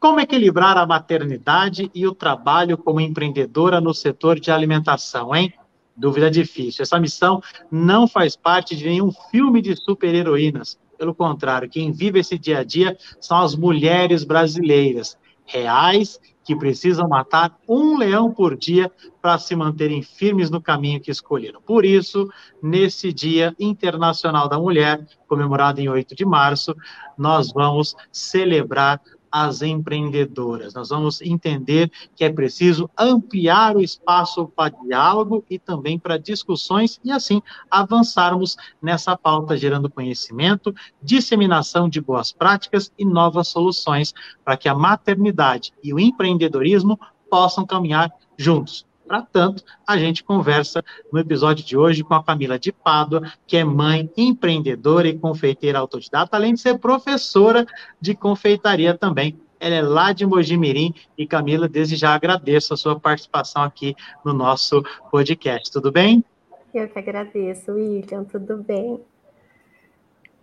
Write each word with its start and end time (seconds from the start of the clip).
Como 0.00 0.18
equilibrar 0.18 0.78
a 0.78 0.86
maternidade 0.86 1.90
e 1.94 2.06
o 2.06 2.14
trabalho 2.14 2.78
como 2.78 3.02
empreendedora 3.02 3.82
no 3.82 3.92
setor 3.92 4.40
de 4.40 4.50
alimentação, 4.50 5.36
hein? 5.36 5.52
Dúvida 5.94 6.30
difícil. 6.30 6.82
Essa 6.82 6.98
missão 6.98 7.42
não 7.70 8.08
faz 8.08 8.34
parte 8.34 8.74
de 8.74 8.86
nenhum 8.86 9.12
filme 9.30 9.60
de 9.60 9.76
super-heroínas. 9.76 10.80
Pelo 10.96 11.14
contrário, 11.14 11.68
quem 11.68 11.92
vive 11.92 12.18
esse 12.18 12.38
dia 12.38 12.60
a 12.60 12.64
dia 12.64 12.96
são 13.20 13.42
as 13.42 13.54
mulheres 13.54 14.24
brasileiras, 14.24 15.18
reais, 15.44 16.18
que 16.44 16.56
precisam 16.56 17.06
matar 17.06 17.58
um 17.68 17.98
leão 17.98 18.32
por 18.32 18.56
dia 18.56 18.90
para 19.20 19.36
se 19.36 19.54
manterem 19.54 20.00
firmes 20.02 20.48
no 20.48 20.62
caminho 20.62 21.00
que 21.00 21.10
escolheram. 21.10 21.60
Por 21.60 21.84
isso, 21.84 22.26
nesse 22.62 23.12
Dia 23.12 23.54
Internacional 23.60 24.48
da 24.48 24.58
Mulher, 24.58 25.06
comemorado 25.28 25.78
em 25.78 25.90
8 25.90 26.14
de 26.14 26.24
março, 26.24 26.74
nós 27.18 27.52
vamos 27.52 27.94
celebrar 28.10 28.98
as 29.30 29.62
empreendedoras. 29.62 30.74
Nós 30.74 30.88
vamos 30.88 31.20
entender 31.20 31.90
que 32.16 32.24
é 32.24 32.30
preciso 32.30 32.90
ampliar 32.98 33.76
o 33.76 33.80
espaço 33.80 34.46
para 34.46 34.74
diálogo 34.84 35.44
e 35.48 35.58
também 35.58 35.98
para 35.98 36.18
discussões 36.18 37.00
e 37.04 37.12
assim 37.12 37.42
avançarmos 37.70 38.56
nessa 38.82 39.16
pauta, 39.16 39.56
gerando 39.56 39.90
conhecimento, 39.90 40.74
disseminação 41.02 41.88
de 41.88 42.00
boas 42.00 42.32
práticas 42.32 42.92
e 42.98 43.04
novas 43.04 43.48
soluções 43.48 44.12
para 44.44 44.56
que 44.56 44.68
a 44.68 44.74
maternidade 44.74 45.72
e 45.82 45.94
o 45.94 46.00
empreendedorismo 46.00 46.98
possam 47.30 47.64
caminhar 47.64 48.10
juntos. 48.36 48.89
Para 49.10 49.22
tanto, 49.22 49.64
a 49.84 49.98
gente 49.98 50.22
conversa 50.22 50.84
no 51.12 51.18
episódio 51.18 51.64
de 51.64 51.76
hoje 51.76 52.04
com 52.04 52.14
a 52.14 52.22
Camila 52.22 52.56
de 52.56 52.70
Pádua, 52.70 53.32
que 53.44 53.56
é 53.56 53.64
mãe, 53.64 54.08
empreendedora 54.16 55.08
e 55.08 55.18
confeiteira 55.18 55.80
autodidata, 55.80 56.36
além 56.36 56.54
de 56.54 56.60
ser 56.60 56.78
professora 56.78 57.66
de 58.00 58.14
confeitaria 58.14 58.96
também. 58.96 59.36
Ela 59.58 59.74
é 59.74 59.82
lá 59.82 60.12
de 60.12 60.24
Mojimirim 60.24 60.94
e 61.18 61.26
Camila, 61.26 61.68
desde 61.68 61.96
já 61.96 62.14
agradeço 62.14 62.72
a 62.72 62.76
sua 62.76 63.00
participação 63.00 63.64
aqui 63.64 63.96
no 64.24 64.32
nosso 64.32 64.80
podcast. 65.10 65.72
Tudo 65.72 65.90
bem? 65.90 66.24
Eu 66.72 66.88
que 66.88 67.00
agradeço, 67.00 67.72
William. 67.72 68.22
Tudo 68.22 68.58
bem? 68.58 69.00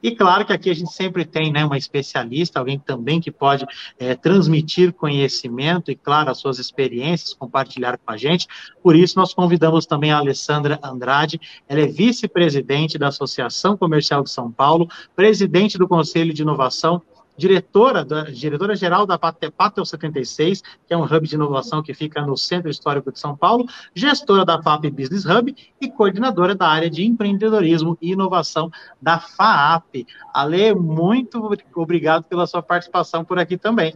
E 0.02 0.12
claro 0.12 0.46
que 0.46 0.54
aqui 0.54 0.70
a 0.70 0.74
gente 0.74 0.92
sempre 0.92 1.26
tem 1.26 1.52
né, 1.52 1.66
uma 1.66 1.78
especialista, 1.78 2.60
alguém 2.60 2.78
também 2.78 3.20
que 3.20 3.32
pode 3.32 3.66
é, 4.00 4.16
transmitir 4.16 4.94
conhecimento 4.94 5.92
e, 5.92 5.96
claro, 5.96 6.30
as 6.30 6.38
suas 6.38 6.60
experiências, 6.60 7.34
compartilhar 7.34 7.98
com 7.98 8.12
a 8.12 8.18
gente. 8.18 8.48
Por 8.82 8.96
isso, 8.96 9.18
nós 9.18 9.34
convidamos 9.34 9.86
também 9.86 10.12
a 10.12 10.18
Alessandra 10.18 10.80
Andrade, 10.84 11.40
ela 11.68 11.82
é 11.82 11.88
vice-presidente 11.88 12.98
da 12.98 13.08
Associação 13.08 13.76
Comercial 13.76 14.24
de 14.24 14.30
São 14.30 14.52
Paulo, 14.52 14.88
presidente 15.16 15.78
do 15.78 15.88
Conselho 15.88 16.34
de 16.34 16.42
Inovação 16.42 17.02
diretora, 17.38 18.04
da, 18.04 18.24
diretora 18.24 18.76
geral 18.76 19.06
da 19.06 19.18
Patel 19.18 19.86
76, 19.86 20.62
que 20.88 20.94
é 20.94 20.98
um 20.98 21.04
hub 21.04 21.28
de 21.28 21.36
inovação 21.36 21.84
que 21.84 21.94
fica 21.94 22.22
no 22.22 22.36
Centro 22.36 22.70
Histórico 22.70 23.12
de 23.12 23.20
São 23.20 23.38
Paulo, 23.38 23.66
gestora 23.94 24.44
da 24.44 24.62
FAP 24.62 24.90
Business 24.90 25.26
Hub 25.26 25.56
e 25.80 25.90
coordenadora 25.90 26.56
da 26.56 26.68
área 26.68 26.90
de 26.90 27.06
empreendedorismo 27.06 27.98
e 28.02 28.12
inovação 28.12 28.72
da 29.02 29.20
FAAP. 29.20 30.08
Ale, 30.34 30.74
muito 30.74 31.50
obrigado 31.76 32.24
pela 32.24 32.48
sua 32.48 32.62
participação 32.62 33.24
por 33.24 33.38
aqui 33.38 33.58
também. 33.58 33.94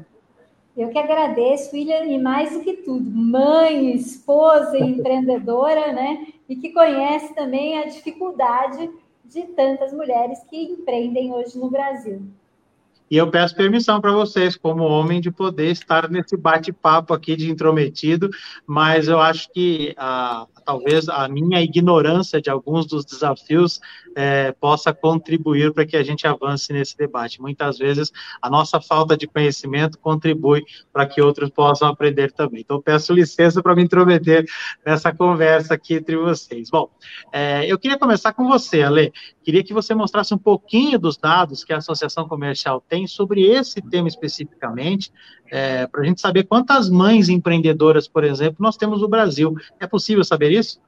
Eu 0.77 0.89
que 0.89 0.97
agradeço, 0.97 1.75
William, 1.75 2.05
e 2.05 2.17
mais 2.17 2.53
do 2.53 2.61
que 2.61 2.77
tudo, 2.77 3.09
mãe, 3.11 3.93
esposa 3.93 4.77
empreendedora, 4.79 5.91
né? 5.91 6.27
E 6.47 6.55
que 6.55 6.71
conhece 6.71 7.33
também 7.35 7.77
a 7.77 7.87
dificuldade 7.87 8.89
de 9.25 9.43
tantas 9.47 9.93
mulheres 9.93 10.39
que 10.49 10.57
empreendem 10.57 11.33
hoje 11.33 11.57
no 11.57 11.69
Brasil. 11.69 12.21
E 13.11 13.17
eu 13.17 13.29
peço 13.29 13.53
permissão 13.53 13.99
para 13.99 14.13
vocês, 14.13 14.55
como 14.55 14.83
homem, 14.83 15.19
de 15.19 15.29
poder 15.29 15.69
estar 15.69 16.09
nesse 16.09 16.37
bate-papo 16.37 17.13
aqui 17.13 17.35
de 17.35 17.51
intrometido, 17.51 18.29
mas 18.65 19.09
eu 19.09 19.19
acho 19.19 19.51
que 19.51 19.93
ah, 19.97 20.47
talvez 20.65 21.09
a 21.09 21.27
minha 21.27 21.61
ignorância 21.61 22.41
de 22.41 22.49
alguns 22.49 22.87
dos 22.87 23.03
desafios 23.03 23.81
é, 24.15 24.51
possa 24.53 24.93
contribuir 24.93 25.73
para 25.73 25.85
que 25.85 25.95
a 25.95 26.03
gente 26.03 26.27
avance 26.27 26.71
nesse 26.73 26.97
debate. 26.97 27.41
Muitas 27.41 27.77
vezes 27.77 28.11
a 28.41 28.49
nossa 28.49 28.79
falta 28.81 29.15
de 29.17 29.27
conhecimento 29.27 29.97
contribui 29.99 30.63
para 30.91 31.05
que 31.05 31.21
outros 31.21 31.49
possam 31.49 31.87
aprender 31.87 32.31
também. 32.31 32.61
Então, 32.61 32.81
peço 32.81 33.13
licença 33.13 33.61
para 33.61 33.75
me 33.75 33.83
intrometer 33.83 34.45
nessa 34.85 35.13
conversa 35.13 35.73
aqui 35.73 35.95
entre 35.95 36.17
vocês. 36.17 36.69
Bom, 36.69 36.89
é, 37.31 37.65
eu 37.71 37.77
queria 37.77 37.97
começar 37.97 38.33
com 38.33 38.47
você, 38.47 38.81
Ale. 38.81 39.13
Queria 39.43 39.63
que 39.63 39.73
você 39.73 39.93
mostrasse 39.95 40.33
um 40.33 40.37
pouquinho 40.37 40.99
dos 40.99 41.17
dados 41.17 41.63
que 41.63 41.73
a 41.73 41.77
Associação 41.77 42.27
Comercial 42.27 42.83
tem 42.87 43.07
sobre 43.07 43.43
esse 43.43 43.81
tema 43.81 44.07
especificamente, 44.07 45.11
é, 45.49 45.87
para 45.87 46.01
a 46.01 46.05
gente 46.05 46.21
saber 46.21 46.43
quantas 46.43 46.89
mães 46.89 47.27
empreendedoras, 47.27 48.07
por 48.07 48.23
exemplo, 48.23 48.57
nós 48.59 48.77
temos 48.77 49.01
no 49.01 49.07
Brasil. 49.07 49.53
É 49.79 49.87
possível 49.87 50.23
saber 50.23 50.51
isso? 50.51 50.79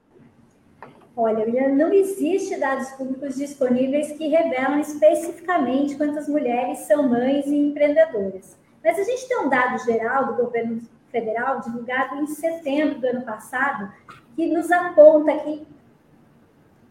Olha, 1.16 1.68
não 1.68 1.92
existe 1.92 2.58
dados 2.58 2.90
públicos 2.90 3.36
disponíveis 3.36 4.10
que 4.12 4.26
revelam 4.26 4.80
especificamente 4.80 5.96
quantas 5.96 6.28
mulheres 6.28 6.80
são 6.80 7.08
mães 7.08 7.46
e 7.46 7.56
empreendedoras. 7.56 8.56
Mas 8.82 8.98
a 8.98 9.04
gente 9.04 9.28
tem 9.28 9.38
um 9.38 9.48
dado 9.48 9.78
geral 9.84 10.26
do 10.26 10.42
governo 10.42 10.82
federal, 11.12 11.60
divulgado 11.60 12.16
em 12.16 12.26
setembro 12.26 12.98
do 12.98 13.06
ano 13.06 13.22
passado, 13.22 13.92
que 14.34 14.48
nos 14.48 14.72
aponta 14.72 15.38
que 15.38 15.64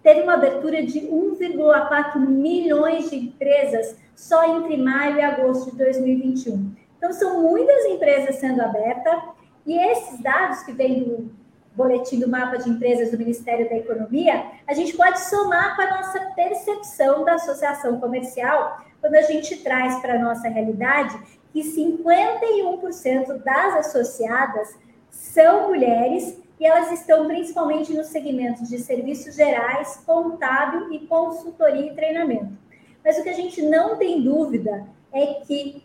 teve 0.01 0.21
uma 0.21 0.35
abertura 0.35 0.81
de 0.81 1.01
1,4 1.01 2.17
milhões 2.19 3.09
de 3.09 3.17
empresas 3.17 3.97
só 4.15 4.57
entre 4.57 4.77
maio 4.77 5.17
e 5.17 5.21
agosto 5.21 5.71
de 5.71 5.77
2021. 5.77 6.73
Então, 6.97 7.11
são 7.11 7.41
muitas 7.41 7.85
empresas 7.87 8.37
sendo 8.37 8.61
abertas, 8.61 9.21
e 9.65 9.77
esses 9.77 10.21
dados 10.21 10.63
que 10.63 10.71
vêm 10.71 11.03
do 11.03 11.42
boletim 11.75 12.19
do 12.19 12.29
mapa 12.29 12.57
de 12.57 12.69
empresas 12.69 13.11
do 13.11 13.17
Ministério 13.17 13.67
da 13.69 13.75
Economia, 13.75 14.45
a 14.67 14.73
gente 14.73 14.95
pode 14.95 15.19
somar 15.21 15.75
com 15.75 15.81
a 15.81 15.97
nossa 15.97 16.19
percepção 16.35 17.23
da 17.23 17.35
associação 17.35 17.99
comercial, 17.99 18.85
quando 19.01 19.15
a 19.15 19.21
gente 19.21 19.57
traz 19.57 19.99
para 19.99 20.15
a 20.15 20.19
nossa 20.19 20.47
realidade 20.47 21.17
que 21.51 21.61
51% 21.61 23.43
das 23.43 23.87
associadas 23.87 24.75
são 25.09 25.67
mulheres 25.67 26.37
e 26.59 26.65
elas 26.65 26.91
estão 26.91 27.27
principalmente 27.27 27.93
nos 27.93 28.07
segmentos 28.07 28.69
de 28.69 28.79
serviços 28.79 29.35
gerais, 29.35 30.01
contábil 30.05 30.91
e 30.93 30.99
consultoria 31.07 31.91
e 31.91 31.95
treinamento. 31.95 32.57
Mas 33.03 33.17
o 33.17 33.23
que 33.23 33.29
a 33.29 33.33
gente 33.33 33.61
não 33.61 33.97
tem 33.97 34.21
dúvida 34.21 34.87
é 35.11 35.25
que 35.45 35.83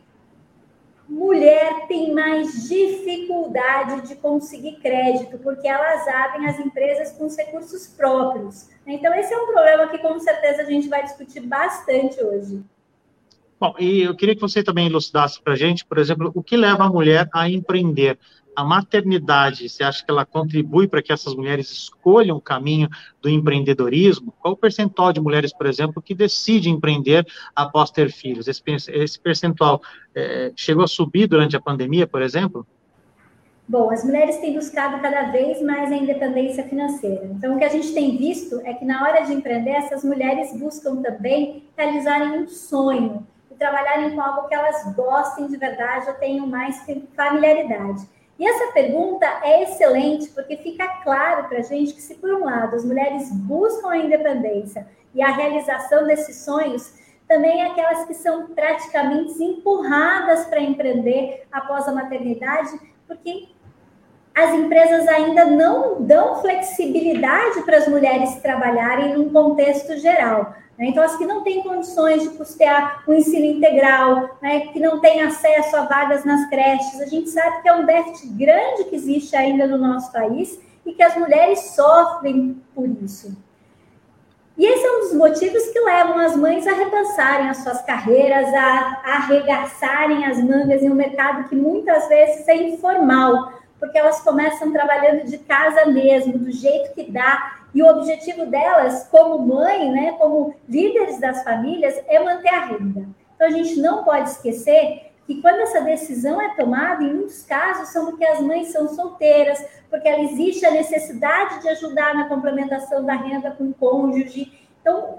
mulher 1.08 1.86
tem 1.88 2.12
mais 2.12 2.68
dificuldade 2.68 4.06
de 4.08 4.16
conseguir 4.16 4.76
crédito, 4.76 5.38
porque 5.38 5.66
elas 5.66 6.06
abrem 6.06 6.46
as 6.46 6.58
empresas 6.58 7.12
com 7.12 7.26
os 7.26 7.36
recursos 7.36 7.86
próprios. 7.86 8.68
Então, 8.86 9.14
esse 9.14 9.32
é 9.32 9.38
um 9.38 9.46
problema 9.46 9.88
que 9.88 9.98
com 9.98 10.18
certeza 10.18 10.62
a 10.62 10.64
gente 10.66 10.88
vai 10.88 11.02
discutir 11.02 11.40
bastante 11.40 12.22
hoje. 12.22 12.62
Bom, 13.60 13.74
e 13.78 14.02
eu 14.02 14.14
queria 14.14 14.34
que 14.34 14.40
você 14.40 14.62
também 14.62 14.86
elucidasse 14.86 15.42
para 15.42 15.54
a 15.54 15.56
gente, 15.56 15.84
por 15.84 15.98
exemplo, 15.98 16.30
o 16.34 16.42
que 16.42 16.56
leva 16.56 16.84
a 16.84 16.88
mulher 16.88 17.28
a 17.34 17.48
empreender 17.48 18.18
a 18.58 18.64
maternidade, 18.64 19.68
você 19.68 19.84
acha 19.84 20.04
que 20.04 20.10
ela 20.10 20.26
contribui 20.26 20.88
para 20.88 21.00
que 21.00 21.12
essas 21.12 21.32
mulheres 21.32 21.70
escolham 21.70 22.38
o 22.38 22.40
caminho 22.40 22.88
do 23.22 23.28
empreendedorismo? 23.28 24.34
Qual 24.40 24.54
o 24.54 24.56
percentual 24.56 25.12
de 25.12 25.20
mulheres, 25.20 25.52
por 25.52 25.64
exemplo, 25.64 26.02
que 26.02 26.12
decide 26.12 26.68
empreender 26.68 27.24
após 27.54 27.88
ter 27.92 28.10
filhos? 28.10 28.48
Esse, 28.48 28.60
esse 28.88 29.20
percentual 29.20 29.80
é, 30.12 30.50
chegou 30.56 30.82
a 30.82 30.88
subir 30.88 31.28
durante 31.28 31.54
a 31.54 31.60
pandemia, 31.60 32.04
por 32.04 32.20
exemplo? 32.20 32.66
Bom, 33.68 33.92
as 33.92 34.02
mulheres 34.02 34.38
têm 34.38 34.54
buscado 34.54 35.00
cada 35.00 35.30
vez 35.30 35.62
mais 35.62 35.92
a 35.92 35.96
independência 35.96 36.64
financeira. 36.64 37.26
Então, 37.26 37.54
o 37.54 37.58
que 37.60 37.64
a 37.64 37.68
gente 37.68 37.94
tem 37.94 38.16
visto 38.16 38.60
é 38.64 38.74
que 38.74 38.84
na 38.84 39.04
hora 39.04 39.20
de 39.20 39.34
empreender, 39.34 39.70
essas 39.70 40.02
mulheres 40.02 40.58
buscam 40.58 40.96
também 40.96 41.62
realizarem 41.76 42.40
um 42.40 42.48
sonho 42.48 43.24
e 43.52 43.54
trabalharem 43.54 44.16
com 44.16 44.20
algo 44.20 44.48
que 44.48 44.54
elas 44.56 44.92
gostem 44.96 45.46
de 45.46 45.56
verdade 45.56 46.08
ou 46.08 46.14
tenham 46.14 46.44
mais 46.44 46.84
familiaridade. 47.14 48.17
E 48.38 48.46
essa 48.46 48.72
pergunta 48.72 49.26
é 49.42 49.64
excelente 49.64 50.28
porque 50.28 50.56
fica 50.56 50.86
claro 51.02 51.48
para 51.48 51.58
a 51.58 51.62
gente 51.62 51.92
que, 51.92 52.00
se 52.00 52.14
por 52.14 52.32
um 52.32 52.44
lado 52.44 52.76
as 52.76 52.84
mulheres 52.84 53.32
buscam 53.32 53.90
a 53.90 53.98
independência 53.98 54.86
e 55.12 55.20
a 55.20 55.32
realização 55.32 56.06
desses 56.06 56.44
sonhos, 56.44 56.94
também 57.26 57.62
aquelas 57.62 58.06
que 58.06 58.14
são 58.14 58.46
praticamente 58.46 59.42
empurradas 59.42 60.46
para 60.46 60.60
empreender 60.60 61.46
após 61.50 61.88
a 61.88 61.92
maternidade, 61.92 62.70
porque 63.06 63.48
as 64.34 64.54
empresas 64.54 65.08
ainda 65.08 65.44
não 65.44 66.00
dão 66.00 66.40
flexibilidade 66.40 67.60
para 67.62 67.78
as 67.78 67.88
mulheres 67.88 68.36
trabalharem 68.36 69.14
num 69.14 69.30
contexto 69.30 69.96
geral. 69.98 70.54
Né? 70.78 70.86
Então, 70.86 71.02
as 71.02 71.16
que 71.16 71.26
não 71.26 71.42
têm 71.42 71.62
condições 71.62 72.22
de 72.22 72.30
custear 72.30 73.02
o 73.06 73.12
ensino 73.12 73.44
integral, 73.44 74.38
né? 74.40 74.60
que 74.68 74.78
não 74.78 75.00
têm 75.00 75.20
acesso 75.20 75.76
a 75.76 75.82
vagas 75.82 76.24
nas 76.24 76.48
creches, 76.48 77.00
a 77.00 77.06
gente 77.06 77.28
sabe 77.28 77.62
que 77.62 77.68
é 77.68 77.74
um 77.74 77.84
déficit 77.84 78.28
grande 78.28 78.84
que 78.84 78.94
existe 78.94 79.34
ainda 79.34 79.66
no 79.66 79.76
nosso 79.76 80.12
país 80.12 80.58
e 80.86 80.92
que 80.92 81.02
as 81.02 81.16
mulheres 81.16 81.58
sofrem 81.74 82.62
por 82.74 82.88
isso. 83.02 83.36
E 84.56 84.66
esse 84.66 84.84
é 84.84 84.90
um 84.90 85.00
dos 85.00 85.14
motivos 85.14 85.68
que 85.68 85.78
levam 85.78 86.18
as 86.18 86.34
mães 86.34 86.66
a 86.66 86.72
repensarem 86.72 87.48
as 87.48 87.58
suas 87.58 87.80
carreiras, 87.82 88.52
a, 88.52 89.02
arregaçarem 89.04 90.26
as 90.26 90.42
mangas 90.42 90.82
em 90.82 90.90
um 90.90 90.96
mercado 90.96 91.48
que 91.48 91.54
muitas 91.54 92.08
vezes 92.08 92.48
é 92.48 92.56
informal, 92.56 93.52
porque 93.78 93.96
elas 93.96 94.20
começam 94.20 94.72
trabalhando 94.72 95.24
de 95.26 95.38
casa 95.38 95.86
mesmo, 95.86 96.36
do 96.36 96.50
jeito 96.50 96.92
que 96.92 97.04
dá, 97.04 97.57
e 97.74 97.82
o 97.82 97.86
objetivo 97.86 98.46
delas, 98.46 99.06
como 99.10 99.38
mãe, 99.38 99.90
né, 99.90 100.12
como 100.12 100.54
líderes 100.68 101.20
das 101.20 101.42
famílias, 101.44 101.94
é 102.06 102.18
manter 102.18 102.48
a 102.48 102.64
renda. 102.66 103.06
Então 103.34 103.46
a 103.46 103.50
gente 103.50 103.80
não 103.80 104.04
pode 104.04 104.30
esquecer 104.30 105.12
que 105.26 105.42
quando 105.42 105.60
essa 105.60 105.82
decisão 105.82 106.40
é 106.40 106.54
tomada, 106.54 107.04
em 107.04 107.12
muitos 107.12 107.42
casos 107.42 107.90
são 107.90 108.06
porque 108.06 108.24
as 108.24 108.40
mães 108.40 108.68
são 108.68 108.88
solteiras, 108.88 109.62
porque 109.90 110.08
ela 110.08 110.22
existe 110.22 110.64
a 110.64 110.70
necessidade 110.70 111.60
de 111.60 111.68
ajudar 111.68 112.14
na 112.14 112.28
complementação 112.28 113.04
da 113.04 113.12
renda 113.12 113.50
com 113.50 113.64
o 113.64 113.74
cônjuge. 113.74 114.50
Então, 114.80 115.18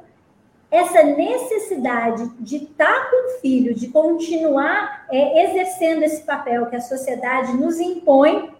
essa 0.72 1.04
necessidade 1.04 2.28
de 2.40 2.58
estar 2.58 3.10
com 3.12 3.28
o 3.28 3.40
filho, 3.40 3.76
de 3.76 3.88
continuar 3.90 5.06
é, 5.12 5.46
exercendo 5.46 6.04
esse 6.04 6.24
papel 6.24 6.66
que 6.66 6.76
a 6.76 6.82
sociedade 6.82 7.54
nos 7.54 7.80
impõe, 7.80 8.52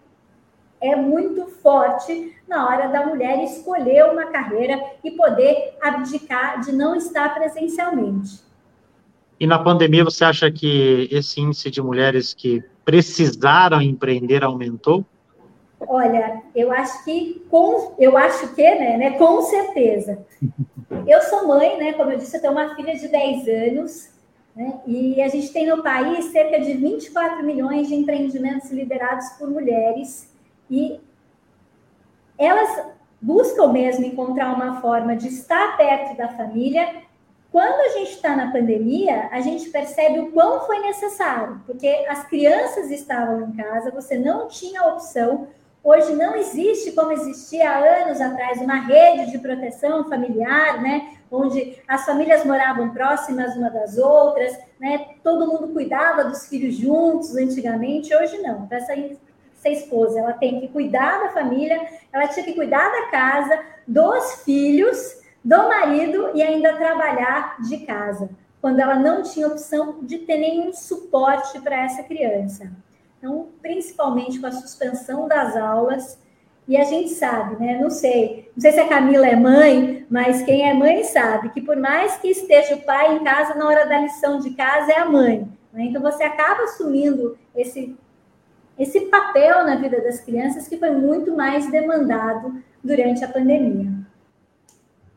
é 0.80 0.96
muito 0.96 1.46
forte 1.46 2.36
na 2.50 2.66
hora 2.68 2.88
da 2.88 3.06
mulher 3.06 3.42
escolher 3.44 4.10
uma 4.10 4.26
carreira 4.26 4.82
e 5.04 5.12
poder 5.12 5.78
abdicar 5.80 6.60
de 6.60 6.72
não 6.72 6.96
estar 6.96 7.32
presencialmente. 7.32 8.40
E 9.38 9.46
na 9.46 9.58
pandemia, 9.58 10.04
você 10.04 10.24
acha 10.24 10.50
que 10.50 11.08
esse 11.12 11.40
índice 11.40 11.70
de 11.70 11.80
mulheres 11.80 12.34
que 12.34 12.62
precisaram 12.84 13.80
empreender 13.80 14.42
aumentou? 14.42 15.06
Olha, 15.80 16.42
eu 16.54 16.72
acho 16.72 17.04
que 17.04 17.42
com, 17.48 17.94
eu 17.98 18.18
acho 18.18 18.52
que, 18.54 18.62
né, 18.62 18.98
né, 18.98 19.10
com 19.12 19.40
certeza. 19.42 20.18
Eu 21.06 21.22
sou 21.22 21.46
mãe, 21.46 21.78
né, 21.78 21.92
como 21.94 22.10
eu 22.10 22.18
disse, 22.18 22.36
eu 22.36 22.40
tenho 22.40 22.52
uma 22.52 22.74
filha 22.74 22.94
de 22.94 23.08
10 23.08 23.48
anos, 23.48 24.10
né, 24.54 24.80
e 24.86 25.22
a 25.22 25.28
gente 25.28 25.50
tem 25.50 25.66
no 25.66 25.82
país 25.82 26.26
cerca 26.26 26.60
de 26.60 26.74
24 26.74 27.42
milhões 27.44 27.88
de 27.88 27.94
empreendimentos 27.94 28.70
liderados 28.70 29.26
por 29.38 29.48
mulheres, 29.48 30.30
e 30.70 31.00
elas 32.40 32.86
buscam 33.20 33.68
mesmo 33.68 34.06
encontrar 34.06 34.54
uma 34.54 34.80
forma 34.80 35.14
de 35.14 35.28
estar 35.28 35.76
perto 35.76 36.16
da 36.16 36.28
família 36.28 37.02
quando 37.50 37.80
a 37.80 37.98
gente 37.98 38.12
está 38.12 38.36
na 38.36 38.52
pandemia, 38.52 39.28
a 39.32 39.40
gente 39.40 39.70
percebe 39.70 40.20
o 40.20 40.30
quão 40.30 40.60
foi 40.66 40.78
necessário, 40.78 41.60
porque 41.66 41.88
as 42.08 42.24
crianças 42.26 42.90
estavam 42.92 43.42
em 43.42 43.52
casa, 43.52 43.90
você 43.90 44.16
não 44.16 44.46
tinha 44.46 44.84
opção. 44.84 45.48
Hoje 45.82 46.14
não 46.14 46.36
existe, 46.36 46.92
como 46.92 47.10
existia 47.10 47.68
há 47.68 48.02
anos 48.02 48.20
atrás, 48.20 48.60
uma 48.60 48.76
rede 48.76 49.32
de 49.32 49.38
proteção 49.38 50.08
familiar, 50.08 50.80
né? 50.80 51.16
Onde 51.28 51.76
as 51.88 52.04
famílias 52.04 52.44
moravam 52.44 52.90
próximas 52.90 53.56
uma 53.56 53.70
das 53.70 53.98
outras, 53.98 54.56
né? 54.78 55.06
Todo 55.24 55.48
mundo 55.48 55.72
cuidava 55.72 56.24
dos 56.24 56.46
filhos 56.46 56.76
juntos 56.76 57.34
antigamente. 57.34 58.14
Hoje 58.14 58.38
não. 58.38 58.66
Para 58.66 58.78
essa, 58.78 58.92
essa 59.60 59.68
esposa, 59.68 60.18
ela 60.18 60.32
tem 60.32 60.58
que 60.58 60.68
cuidar 60.68 61.20
da 61.20 61.28
família, 61.30 61.86
ela 62.12 62.26
tinha 62.28 62.44
que 62.44 62.54
cuidar 62.54 62.90
da 62.90 63.10
casa, 63.10 63.60
dos 63.86 64.42
filhos 64.42 65.20
do 65.44 65.56
marido 65.68 66.30
e 66.34 66.42
ainda 66.42 66.76
trabalhar 66.76 67.56
de 67.60 67.78
casa, 67.78 68.30
quando 68.60 68.80
ela 68.80 68.96
não 68.96 69.22
tinha 69.22 69.46
opção 69.46 69.98
de 70.02 70.18
ter 70.18 70.38
nenhum 70.38 70.72
suporte 70.72 71.60
para 71.60 71.84
essa 71.84 72.02
criança. 72.02 72.70
Então, 73.18 73.48
principalmente 73.60 74.38
com 74.38 74.46
a 74.46 74.52
suspensão 74.52 75.28
das 75.28 75.56
aulas, 75.56 76.18
e 76.66 76.76
a 76.76 76.84
gente 76.84 77.10
sabe, 77.10 77.56
né? 77.56 77.78
Não 77.80 77.90
sei, 77.90 78.48
não 78.54 78.60
sei 78.60 78.72
se 78.72 78.80
a 78.80 78.88
Camila 78.88 79.26
é 79.26 79.34
mãe, 79.34 80.06
mas 80.08 80.42
quem 80.42 80.68
é 80.68 80.72
mãe 80.72 81.02
sabe 81.02 81.50
que 81.50 81.60
por 81.60 81.76
mais 81.76 82.16
que 82.18 82.28
esteja 82.28 82.76
o 82.76 82.82
pai 82.82 83.16
em 83.16 83.24
casa 83.24 83.54
na 83.54 83.66
hora 83.66 83.86
da 83.86 83.98
lição 83.98 84.38
de 84.38 84.50
casa 84.50 84.92
é 84.92 84.98
a 84.98 85.04
mãe. 85.04 85.48
Né? 85.72 85.86
Então 85.86 86.00
você 86.00 86.22
acaba 86.22 86.62
assumindo 86.62 87.36
esse 87.56 87.96
esse 88.80 89.00
papel 89.02 89.62
na 89.64 89.76
vida 89.76 90.00
das 90.00 90.20
crianças 90.20 90.66
que 90.66 90.78
foi 90.78 90.90
muito 90.90 91.36
mais 91.36 91.70
demandado 91.70 92.62
durante 92.82 93.22
a 93.22 93.28
pandemia. 93.28 93.92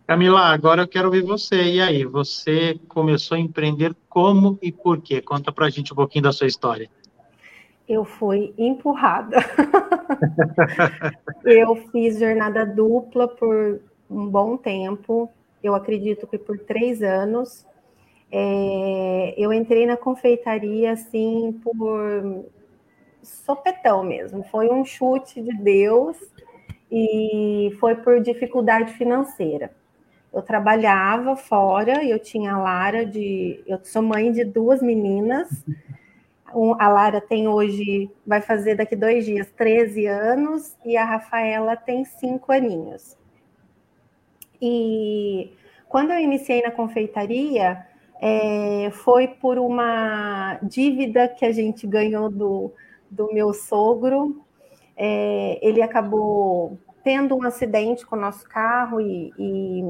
Camila, 0.05 0.41
agora 0.53 0.81
eu 0.81 0.87
quero 0.87 1.05
ouvir 1.05 1.23
você. 1.23 1.63
E 1.63 1.81
aí, 1.81 2.03
você 2.03 2.77
começou 2.89 3.37
a 3.37 3.39
empreender 3.39 3.95
como 4.09 4.59
e 4.61 4.69
por 4.69 5.01
quê? 5.01 5.21
Conta 5.21 5.49
pra 5.49 5.69
gente 5.69 5.93
um 5.93 5.95
pouquinho 5.95 6.25
da 6.25 6.33
sua 6.33 6.45
história. 6.45 6.89
Eu 7.87 8.03
fui 8.03 8.53
empurrada. 8.57 9.37
eu 11.45 11.75
fiz 11.89 12.19
jornada 12.19 12.65
dupla 12.65 13.29
por 13.29 13.79
um 14.09 14.27
bom 14.27 14.57
tempo, 14.57 15.31
eu 15.63 15.73
acredito 15.73 16.27
que 16.27 16.37
por 16.37 16.59
três 16.59 17.01
anos. 17.01 17.65
É, 18.29 19.35
eu 19.37 19.53
entrei 19.53 19.85
na 19.85 19.95
confeitaria 19.95 20.91
assim 20.91 21.57
por 21.63 22.43
sopetão 23.23 24.03
mesmo, 24.03 24.43
foi 24.43 24.69
um 24.69 24.85
chute 24.85 25.41
de 25.41 25.55
Deus 25.57 26.17
e 26.91 27.75
foi 27.79 27.95
por 27.95 28.21
dificuldade 28.21 28.93
financeira 28.93 29.71
eu 30.33 30.41
trabalhava 30.41 31.35
fora 31.35 32.03
eu 32.03 32.17
tinha 32.17 32.53
a 32.53 32.57
Lara 32.57 33.05
de. 33.05 33.63
Eu 33.67 33.79
sou 33.83 34.01
mãe 34.01 34.31
de 34.31 34.43
duas 34.43 34.81
meninas. 34.81 35.63
a 36.79 36.89
Lara 36.89 37.21
tem 37.21 37.47
hoje, 37.47 38.09
vai 38.25 38.41
fazer 38.41 38.75
daqui 38.75 38.95
dois 38.95 39.25
dias 39.25 39.51
13 39.51 40.07
anos, 40.07 40.75
e 40.83 40.97
a 40.97 41.05
Rafaela 41.05 41.75
tem 41.75 42.03
cinco 42.03 42.51
aninhos. 42.51 43.15
E 44.59 45.51
quando 45.87 46.11
eu 46.11 46.19
iniciei 46.19 46.63
na 46.63 46.71
confeitaria, 46.71 47.85
é, 48.19 48.89
foi 48.91 49.27
por 49.27 49.59
uma 49.59 50.57
dívida 50.63 51.27
que 51.27 51.45
a 51.45 51.51
gente 51.51 51.85
ganhou 51.85 52.29
do, 52.29 52.71
do 53.13 53.33
meu 53.33 53.53
sogro. 53.53 54.43
É, 54.95 55.59
ele 55.61 55.81
acabou 55.81 56.77
tendo 57.03 57.35
um 57.35 57.43
acidente 57.43 58.05
com 58.05 58.15
o 58.15 58.19
nosso 58.19 58.47
carro 58.47 59.01
e, 59.01 59.33
e 59.37 59.83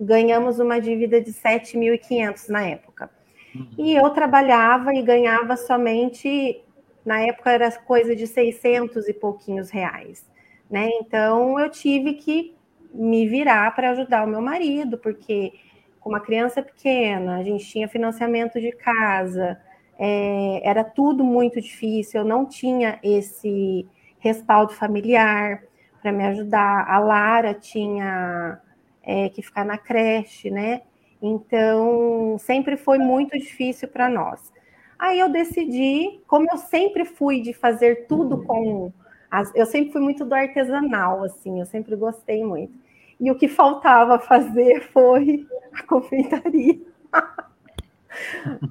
ganhamos 0.00 0.58
uma 0.58 0.80
dívida 0.80 1.20
de 1.20 1.32
7.500 1.32 2.48
na 2.48 2.62
época. 2.62 3.10
Uhum. 3.54 3.68
E 3.78 3.94
eu 3.94 4.08
trabalhava 4.10 4.94
e 4.94 5.02
ganhava 5.02 5.56
somente, 5.56 6.62
na 7.04 7.20
época 7.20 7.50
era 7.50 7.70
coisa 7.72 8.14
de 8.14 8.26
600 8.26 9.08
e 9.08 9.12
pouquinhos 9.12 9.70
reais, 9.70 10.28
né? 10.70 10.88
Então 11.00 11.58
eu 11.58 11.68
tive 11.70 12.14
que 12.14 12.54
me 12.92 13.26
virar 13.26 13.74
para 13.74 13.90
ajudar 13.90 14.24
o 14.24 14.28
meu 14.28 14.40
marido, 14.40 14.98
porque 14.98 15.52
com 16.00 16.08
uma 16.10 16.20
criança 16.20 16.62
pequena, 16.62 17.36
a 17.36 17.42
gente 17.42 17.64
tinha 17.64 17.88
financiamento 17.88 18.60
de 18.60 18.72
casa, 18.72 19.60
é, 20.02 20.62
era 20.66 20.82
tudo 20.82 21.22
muito 21.22 21.60
difícil, 21.60 22.22
eu 22.22 22.26
não 22.26 22.46
tinha 22.46 22.98
esse 23.02 23.86
respaldo 24.18 24.72
familiar 24.72 25.62
para 26.00 26.10
me 26.10 26.24
ajudar. 26.24 26.86
A 26.88 26.98
Lara 26.98 27.52
tinha 27.52 28.58
é, 29.02 29.28
que 29.28 29.42
ficar 29.42 29.62
na 29.62 29.76
creche, 29.76 30.50
né? 30.50 30.80
Então, 31.20 32.38
sempre 32.38 32.78
foi 32.78 32.96
muito 32.96 33.38
difícil 33.38 33.88
para 33.88 34.08
nós. 34.08 34.50
Aí 34.98 35.20
eu 35.20 35.28
decidi, 35.28 36.20
como 36.26 36.46
eu 36.50 36.56
sempre 36.56 37.04
fui 37.04 37.42
de 37.42 37.52
fazer 37.52 38.06
tudo 38.06 38.42
com. 38.44 38.90
As, 39.30 39.54
eu 39.54 39.66
sempre 39.66 39.92
fui 39.92 40.00
muito 40.00 40.24
do 40.24 40.34
artesanal, 40.34 41.22
assim, 41.24 41.60
eu 41.60 41.66
sempre 41.66 41.94
gostei 41.94 42.42
muito. 42.42 42.72
E 43.20 43.30
o 43.30 43.34
que 43.34 43.48
faltava 43.48 44.18
fazer 44.18 44.80
foi 44.92 45.46
a 45.74 45.82
confeitaria. 45.82 46.89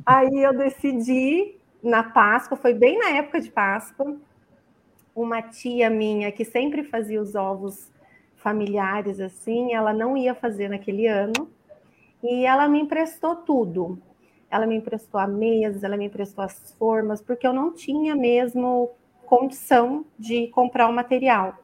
Aí 0.06 0.44
eu 0.44 0.58
decidi, 0.58 1.56
na 1.84 2.04
Páscoa, 2.04 2.58
foi 2.58 2.74
bem 2.74 2.98
na 2.98 3.10
época 3.12 3.40
de 3.40 3.52
Páscoa, 3.52 4.18
uma 5.16 5.42
tia 5.42 5.90
minha 5.90 6.32
que 6.32 6.46
sempre 6.46 6.84
fazia 6.84 7.22
os 7.22 7.36
ovos 7.36 7.92
familiares 8.36 9.20
assim, 9.20 9.74
ela 9.74 9.94
não 9.94 10.16
ia 10.16 10.34
fazer 10.34 10.70
naquele 10.70 11.08
ano, 11.08 11.50
e 12.24 12.46
ela 12.46 12.68
me 12.68 12.80
emprestou 12.80 13.36
tudo. 13.36 14.02
Ela 14.52 14.66
me 14.66 14.76
emprestou 14.76 15.20
a 15.20 15.28
mesa, 15.28 15.86
ela 15.86 15.96
me 15.96 16.06
emprestou 16.06 16.44
as 16.44 16.74
formas, 16.78 17.22
porque 17.22 17.46
eu 17.46 17.54
não 17.54 17.72
tinha 17.72 18.16
mesmo 18.16 18.90
condição 19.26 20.06
de 20.18 20.48
comprar 20.48 20.90
o 20.90 20.94
material. 20.94 21.56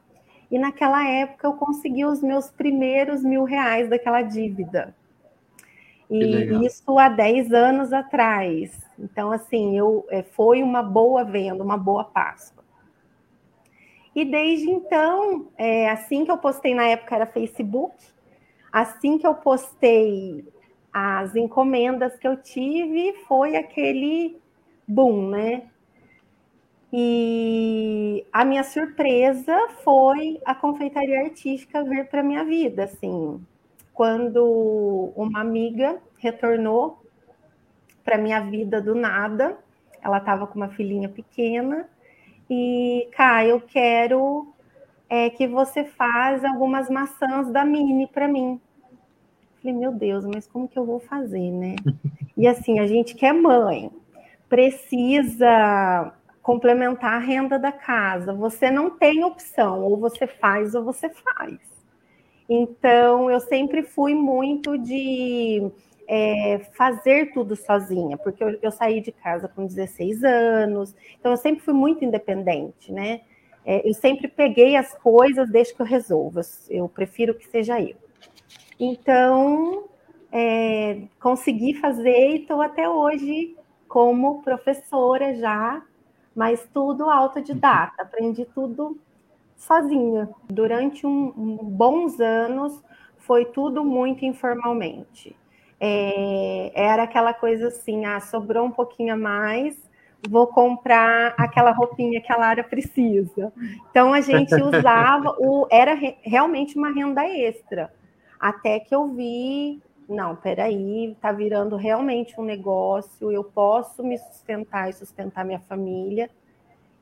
E 0.50 0.58
naquela 0.58 1.06
época 1.06 1.48
eu 1.48 1.54
consegui 1.54 2.04
os 2.04 2.22
meus 2.22 2.48
primeiros 2.48 3.22
mil 3.22 3.42
reais 3.42 3.90
daquela 3.90 4.22
dívida. 4.22 4.94
E 6.10 6.66
isso 6.66 6.98
há 6.98 7.08
10 7.08 7.52
anos 7.52 7.92
atrás. 7.92 8.80
Então, 8.98 9.32
assim, 9.32 9.76
eu, 9.76 10.06
é, 10.08 10.22
foi 10.22 10.62
uma 10.62 10.82
boa 10.82 11.24
venda, 11.24 11.62
uma 11.62 11.76
boa 11.76 12.04
Páscoa. 12.04 12.64
E 14.14 14.24
desde 14.24 14.70
então, 14.70 15.48
é, 15.58 15.90
assim 15.90 16.24
que 16.24 16.30
eu 16.30 16.38
postei 16.38 16.74
na 16.74 16.84
época 16.84 17.14
era 17.14 17.26
Facebook, 17.26 17.94
assim 18.72 19.18
que 19.18 19.26
eu 19.26 19.34
postei 19.34 20.44
as 20.92 21.36
encomendas 21.36 22.16
que 22.16 22.26
eu 22.26 22.36
tive, 22.38 23.12
foi 23.28 23.56
aquele 23.56 24.40
boom, 24.88 25.28
né? 25.28 25.64
E 26.90 28.24
a 28.32 28.44
minha 28.46 28.64
surpresa 28.64 29.54
foi 29.84 30.40
a 30.46 30.54
confeitaria 30.54 31.20
artística 31.20 31.84
vir 31.84 32.08
para 32.08 32.22
minha 32.22 32.44
vida, 32.44 32.84
assim. 32.84 33.44
Quando 33.96 35.10
uma 35.16 35.40
amiga 35.40 35.96
retornou 36.18 37.02
para 38.04 38.18
minha 38.18 38.40
vida 38.40 38.78
do 38.78 38.94
nada. 38.94 39.56
Ela 40.02 40.18
estava 40.18 40.46
com 40.46 40.54
uma 40.54 40.68
filhinha 40.68 41.08
pequena 41.08 41.88
e, 42.48 43.08
cá, 43.16 43.44
eu 43.44 43.58
quero 43.58 44.54
é, 45.08 45.30
que 45.30 45.48
você 45.48 45.82
faz 45.82 46.44
algumas 46.44 46.90
maçãs 46.90 47.50
da 47.50 47.64
Mini 47.64 48.06
para 48.06 48.28
mim. 48.28 48.60
Falei, 49.62 49.74
meu 49.74 49.90
Deus, 49.90 50.26
mas 50.26 50.46
como 50.46 50.68
que 50.68 50.78
eu 50.78 50.84
vou 50.84 51.00
fazer, 51.00 51.50
né? 51.50 51.74
E 52.36 52.46
assim, 52.46 52.78
a 52.78 52.86
gente 52.86 53.14
que 53.14 53.24
é 53.24 53.32
mãe, 53.32 53.90
precisa 54.46 56.12
complementar 56.42 57.14
a 57.14 57.18
renda 57.18 57.58
da 57.58 57.72
casa. 57.72 58.34
Você 58.34 58.70
não 58.70 58.90
tem 58.90 59.24
opção, 59.24 59.82
ou 59.82 59.96
você 59.96 60.26
faz 60.26 60.74
ou 60.74 60.84
você 60.84 61.08
faz. 61.08 61.75
Então, 62.48 63.30
eu 63.30 63.40
sempre 63.40 63.82
fui 63.82 64.14
muito 64.14 64.78
de 64.78 65.70
é, 66.08 66.60
fazer 66.74 67.32
tudo 67.32 67.56
sozinha, 67.56 68.16
porque 68.16 68.42
eu, 68.42 68.58
eu, 68.62 68.70
saí 68.70 69.00
de 69.00 69.10
casa 69.10 69.48
com 69.48 69.66
16 69.66 70.22
anos, 70.22 70.94
então 71.18 71.32
eu 71.32 71.36
sempre 71.36 71.64
fui 71.64 71.74
muito 71.74 72.04
independente, 72.04 72.92
né? 72.92 73.22
É, 73.64 73.88
eu 73.88 73.92
sempre 73.94 74.28
peguei 74.28 74.76
as 74.76 74.94
coisas 74.94 75.50
desde 75.50 75.74
que 75.74 75.82
eu 75.82 75.86
resolvo, 75.86 76.40
eu 76.70 76.88
prefiro 76.88 77.34
que 77.34 77.48
seja 77.48 77.80
eu. 77.80 77.96
Então, 78.78 79.88
é, 80.30 81.02
consegui 81.18 81.74
fazer 81.74 82.30
e 82.30 82.42
estou 82.42 82.62
até 82.62 82.88
hoje 82.88 83.56
como 83.88 84.42
professora 84.42 85.34
já, 85.34 85.82
mas 86.34 86.68
tudo 86.72 87.10
autodidata, 87.10 88.02
aprendi 88.02 88.44
tudo 88.44 88.96
sozinha. 89.56 90.28
Durante 90.48 91.06
um, 91.06 91.32
um 91.36 91.56
bons 91.56 92.20
anos 92.20 92.82
foi 93.18 93.44
tudo 93.44 93.84
muito 93.84 94.24
informalmente. 94.24 95.34
É, 95.80 96.72
era 96.74 97.02
aquela 97.02 97.34
coisa 97.34 97.68
assim, 97.68 98.04
ah, 98.04 98.20
sobrou 98.20 98.64
um 98.64 98.70
pouquinho 98.70 99.14
a 99.14 99.16
mais, 99.16 99.76
vou 100.28 100.46
comprar 100.46 101.34
aquela 101.36 101.70
roupinha 101.70 102.20
que 102.20 102.32
a 102.32 102.36
Lara 102.36 102.64
precisa. 102.64 103.52
Então 103.90 104.12
a 104.12 104.20
gente 104.20 104.54
usava 104.54 105.36
o 105.38 105.66
era 105.70 105.94
re, 105.94 106.16
realmente 106.22 106.76
uma 106.76 106.90
renda 106.90 107.26
extra. 107.26 107.92
Até 108.38 108.80
que 108.80 108.94
eu 108.94 109.08
vi, 109.08 109.82
não, 110.08 110.36
peraí, 110.36 111.12
está 111.12 111.32
virando 111.32 111.76
realmente 111.76 112.38
um 112.40 112.44
negócio, 112.44 113.32
eu 113.32 113.42
posso 113.42 114.04
me 114.04 114.18
sustentar 114.18 114.88
e 114.88 114.92
sustentar 114.92 115.44
minha 115.44 115.60
família. 115.60 116.30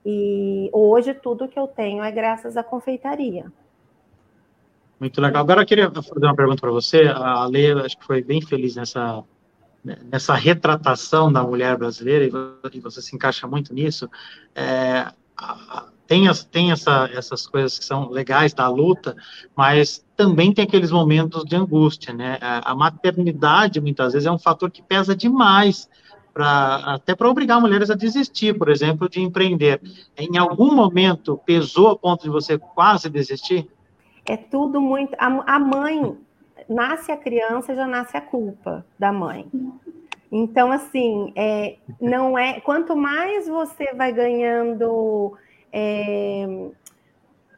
E 0.04 0.68
hoje 0.72 1.14
tudo 1.14 1.48
que 1.48 1.58
eu 1.58 1.66
tenho 1.66 2.02
é 2.02 2.10
graças 2.10 2.56
à 2.56 2.62
confeitaria. 2.62 3.50
Muito 5.00 5.20
legal. 5.20 5.42
Agora 5.42 5.62
eu 5.62 5.66
queria 5.66 5.90
fazer 5.90 6.26
uma 6.26 6.36
pergunta 6.36 6.60
para 6.60 6.70
você. 6.70 7.08
A 7.08 7.44
Lê, 7.46 7.72
acho 7.72 7.98
que 7.98 8.04
foi 8.04 8.22
bem 8.22 8.40
feliz 8.40 8.76
nessa, 8.76 9.24
nessa 10.10 10.34
retratação 10.34 11.32
da 11.32 11.42
mulher 11.42 11.76
brasileira, 11.76 12.24
e 12.72 12.80
você 12.80 13.02
se 13.02 13.14
encaixa 13.14 13.46
muito 13.46 13.74
nisso. 13.74 14.08
É, 14.54 15.12
tem, 16.06 16.28
as, 16.28 16.44
tem 16.44 16.70
essa, 16.70 17.10
essas 17.12 17.46
coisas 17.46 17.78
que 17.78 17.84
são 17.84 18.08
legais 18.08 18.54
da 18.54 18.68
luta, 18.68 19.16
mas 19.56 20.04
também 20.16 20.52
tem 20.52 20.64
aqueles 20.64 20.90
momentos 20.90 21.44
de 21.44 21.56
angústia, 21.56 22.14
né? 22.14 22.38
A 22.40 22.74
maternidade, 22.74 23.80
muitas 23.80 24.12
vezes, 24.12 24.26
é 24.26 24.30
um 24.30 24.38
fator 24.38 24.70
que 24.70 24.82
pesa 24.82 25.14
demais, 25.14 25.88
até 26.36 27.14
para 27.14 27.28
obrigar 27.28 27.60
mulheres 27.60 27.90
a 27.90 27.94
desistir, 27.94 28.58
por 28.58 28.68
exemplo, 28.68 29.08
de 29.08 29.20
empreender. 29.20 29.80
Em 30.16 30.36
algum 30.36 30.74
momento, 30.74 31.40
pesou 31.46 31.88
a 31.90 31.96
ponto 31.96 32.22
de 32.22 32.30
você 32.30 32.58
quase 32.58 33.08
desistir? 33.08 33.68
É 34.26 34.36
tudo 34.36 34.80
muito. 34.80 35.14
A, 35.18 35.54
a 35.54 35.58
mãe, 35.58 36.16
nasce 36.68 37.12
a 37.12 37.16
criança, 37.16 37.74
já 37.74 37.86
nasce 37.86 38.16
a 38.16 38.20
culpa 38.20 38.84
da 38.98 39.12
mãe. 39.12 39.46
Então, 40.32 40.72
assim, 40.72 41.32
é, 41.36 41.76
não 42.00 42.36
é. 42.36 42.60
Quanto 42.60 42.96
mais 42.96 43.46
você 43.46 43.94
vai 43.94 44.12
ganhando 44.12 45.34
é, 45.72 46.70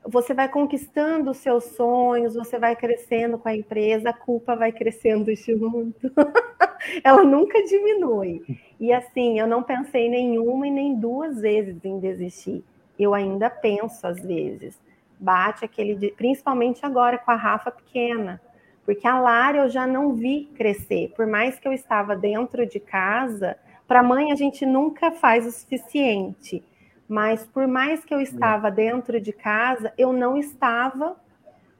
você 0.08 0.32
vai 0.32 0.48
conquistando 0.48 1.30
os 1.30 1.38
seus 1.38 1.64
sonhos, 1.64 2.34
você 2.34 2.58
vai 2.58 2.76
crescendo 2.76 3.38
com 3.38 3.48
a 3.48 3.56
empresa, 3.56 4.10
a 4.10 4.12
culpa 4.12 4.54
vai 4.54 4.70
crescendo 4.72 5.34
junto. 5.34 6.12
Ela 7.02 7.24
nunca 7.24 7.62
diminui. 7.64 8.42
E 8.78 8.92
assim, 8.92 9.38
eu 9.38 9.46
não 9.46 9.62
pensei 9.62 10.08
nenhuma 10.08 10.68
e 10.68 10.70
nem 10.70 10.94
duas 10.94 11.40
vezes 11.40 11.84
em 11.84 11.98
desistir. 11.98 12.64
Eu 12.98 13.14
ainda 13.14 13.50
penso 13.50 14.06
às 14.06 14.20
vezes. 14.20 14.80
Bate 15.18 15.64
aquele, 15.64 16.12
principalmente 16.12 16.84
agora 16.84 17.18
com 17.18 17.30
a 17.30 17.36
Rafa 17.36 17.70
pequena, 17.70 18.40
porque 18.84 19.06
a 19.06 19.18
Lara 19.18 19.58
eu 19.58 19.68
já 19.68 19.86
não 19.86 20.14
vi 20.14 20.44
crescer. 20.54 21.12
Por 21.16 21.26
mais 21.26 21.58
que 21.58 21.66
eu 21.66 21.72
estava 21.72 22.14
dentro 22.14 22.66
de 22.66 22.78
casa, 22.78 23.56
para 23.88 24.02
mãe 24.02 24.30
a 24.30 24.34
gente 24.34 24.64
nunca 24.64 25.10
faz 25.10 25.46
o 25.46 25.50
suficiente 25.50 26.62
mas 27.08 27.44
por 27.46 27.66
mais 27.66 28.04
que 28.04 28.12
eu 28.12 28.20
estava 28.20 28.70
dentro 28.70 29.20
de 29.20 29.32
casa, 29.32 29.92
eu 29.96 30.12
não 30.12 30.36
estava 30.36 31.16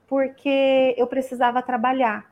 porque 0.07 0.95
eu 0.97 1.07
precisava 1.07 1.61
trabalhar. 1.63 2.31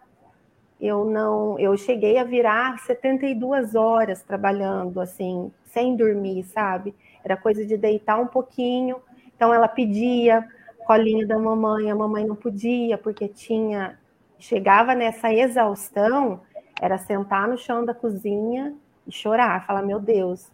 Eu 0.80 1.04
não, 1.04 1.58
eu 1.58 1.76
cheguei 1.76 2.18
a 2.18 2.24
virar 2.24 2.78
72 2.80 3.74
horas 3.74 4.22
trabalhando 4.22 5.00
assim, 5.00 5.50
sem 5.64 5.96
dormir, 5.96 6.44
sabe? 6.44 6.94
Era 7.24 7.36
coisa 7.36 7.64
de 7.64 7.76
deitar 7.76 8.20
um 8.20 8.26
pouquinho. 8.26 9.00
Então 9.34 9.52
ela 9.52 9.66
pedia 9.66 10.46
colinho 10.86 11.26
da 11.26 11.38
mamãe, 11.38 11.90
a 11.90 11.94
mamãe 11.94 12.24
não 12.24 12.36
podia 12.36 12.98
porque 12.98 13.26
tinha 13.26 13.98
chegava 14.38 14.94
nessa 14.94 15.32
exaustão, 15.32 16.42
era 16.80 16.98
sentar 16.98 17.48
no 17.48 17.56
chão 17.56 17.84
da 17.84 17.94
cozinha 17.94 18.74
e 19.06 19.12
chorar, 19.12 19.64
falar 19.66 19.82
meu 19.82 19.98
Deus, 19.98 20.50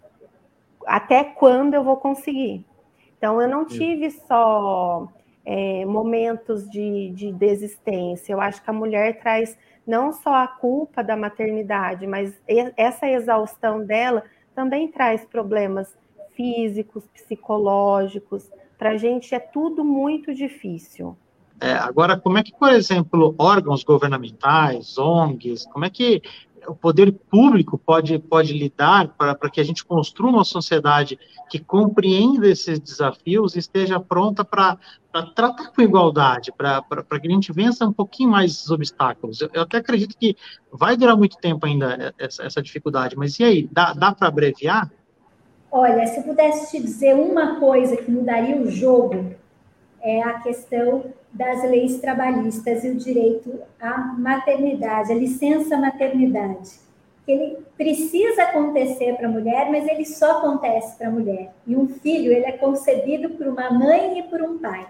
até 0.86 1.24
quando 1.24 1.74
eu 1.74 1.84
vou 1.84 1.96
conseguir. 1.96 2.64
Então, 3.16 3.40
eu 3.40 3.48
não 3.48 3.64
tive 3.66 4.10
só 4.10 5.08
é, 5.44 5.84
momentos 5.84 6.68
de, 6.70 7.10
de 7.10 7.32
desistência. 7.32 8.32
Eu 8.32 8.40
acho 8.40 8.62
que 8.62 8.70
a 8.70 8.72
mulher 8.72 9.20
traz 9.20 9.56
não 9.86 10.12
só 10.12 10.34
a 10.36 10.46
culpa 10.46 11.02
da 11.02 11.16
maternidade, 11.16 12.06
mas 12.06 12.34
essa 12.76 13.08
exaustão 13.08 13.84
dela 13.84 14.22
também 14.54 14.88
traz 14.88 15.24
problemas 15.24 15.96
físicos, 16.34 17.04
psicológicos. 17.12 18.50
Para 18.78 18.90
a 18.90 18.96
gente 18.96 19.34
é 19.34 19.38
tudo 19.38 19.84
muito 19.84 20.34
difícil. 20.34 21.16
É, 21.60 21.72
agora, 21.72 22.18
como 22.18 22.38
é 22.38 22.42
que, 22.42 22.52
por 22.56 22.72
exemplo, 22.72 23.34
órgãos 23.38 23.84
governamentais, 23.84 24.96
ONGs, 24.96 25.66
como 25.66 25.84
é 25.84 25.90
que 25.90 26.22
o 26.66 26.74
poder 26.74 27.12
público 27.12 27.78
pode, 27.78 28.18
pode 28.18 28.52
lidar 28.52 29.08
para, 29.16 29.34
para 29.34 29.50
que 29.50 29.60
a 29.60 29.64
gente 29.64 29.84
construa 29.84 30.30
uma 30.30 30.44
sociedade 30.44 31.18
que 31.48 31.58
compreenda 31.58 32.48
esses 32.48 32.78
desafios 32.78 33.56
e 33.56 33.58
esteja 33.58 33.98
pronta 33.98 34.44
para, 34.44 34.78
para 35.12 35.26
tratar 35.26 35.72
com 35.72 35.82
igualdade, 35.82 36.52
para, 36.52 36.82
para, 36.82 37.20
que 37.20 37.26
a 37.26 37.30
gente 37.30 37.52
vença 37.52 37.86
um 37.86 37.92
pouquinho 37.92 38.30
mais 38.30 38.52
esses 38.52 38.70
obstáculos. 38.70 39.40
Eu, 39.40 39.50
eu 39.52 39.62
até 39.62 39.78
acredito 39.78 40.16
que 40.16 40.36
vai 40.72 40.96
durar 40.96 41.16
muito 41.16 41.36
tempo 41.38 41.66
ainda 41.66 42.14
essa, 42.18 42.44
essa 42.44 42.62
dificuldade, 42.62 43.16
mas 43.16 43.38
e 43.38 43.44
aí, 43.44 43.68
dá, 43.70 43.92
dá 43.92 44.14
para 44.14 44.28
abreviar? 44.28 44.90
Olha, 45.72 46.06
se 46.06 46.18
eu 46.18 46.24
pudesse 46.24 46.70
te 46.70 46.82
dizer 46.82 47.14
uma 47.14 47.60
coisa 47.60 47.96
que 47.96 48.10
mudaria 48.10 48.56
o 48.56 48.70
jogo, 48.70 49.34
é 50.02 50.22
a 50.22 50.40
questão 50.40 51.04
das 51.32 51.62
leis 51.62 52.00
trabalhistas 52.00 52.84
e 52.84 52.90
o 52.90 52.96
direito 52.96 53.60
à 53.80 53.98
maternidade, 53.98 55.12
a 55.12 55.14
licença 55.14 55.76
maternidade. 55.76 56.70
Ele 57.26 57.58
precisa 57.76 58.42
acontecer 58.44 59.14
para 59.16 59.28
a 59.28 59.30
mulher, 59.30 59.70
mas 59.70 59.86
ele 59.86 60.04
só 60.04 60.38
acontece 60.38 60.96
para 60.96 61.08
a 61.08 61.10
mulher. 61.10 61.52
E 61.66 61.76
um 61.76 61.86
filho, 61.86 62.32
ele 62.32 62.46
é 62.46 62.52
concebido 62.52 63.30
por 63.30 63.46
uma 63.46 63.70
mãe 63.70 64.18
e 64.18 64.22
por 64.24 64.42
um 64.42 64.58
pai. 64.58 64.86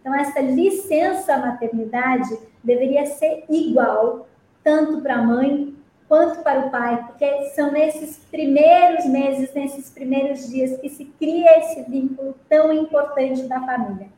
Então, 0.00 0.14
essa 0.14 0.40
licença 0.40 1.36
maternidade 1.36 2.38
deveria 2.62 3.06
ser 3.06 3.44
igual, 3.48 4.28
tanto 4.62 5.00
para 5.00 5.16
a 5.16 5.22
mãe 5.22 5.74
quanto 6.08 6.42
para 6.42 6.66
o 6.66 6.70
pai, 6.70 7.04
porque 7.06 7.50
são 7.54 7.70
nesses 7.70 8.18
primeiros 8.30 9.04
meses, 9.06 9.52
nesses 9.54 9.90
primeiros 9.90 10.48
dias 10.48 10.80
que 10.80 10.88
se 10.88 11.04
cria 11.04 11.58
esse 11.58 11.82
vínculo 11.82 12.34
tão 12.48 12.72
importante 12.72 13.42
da 13.42 13.60
família. 13.60 14.08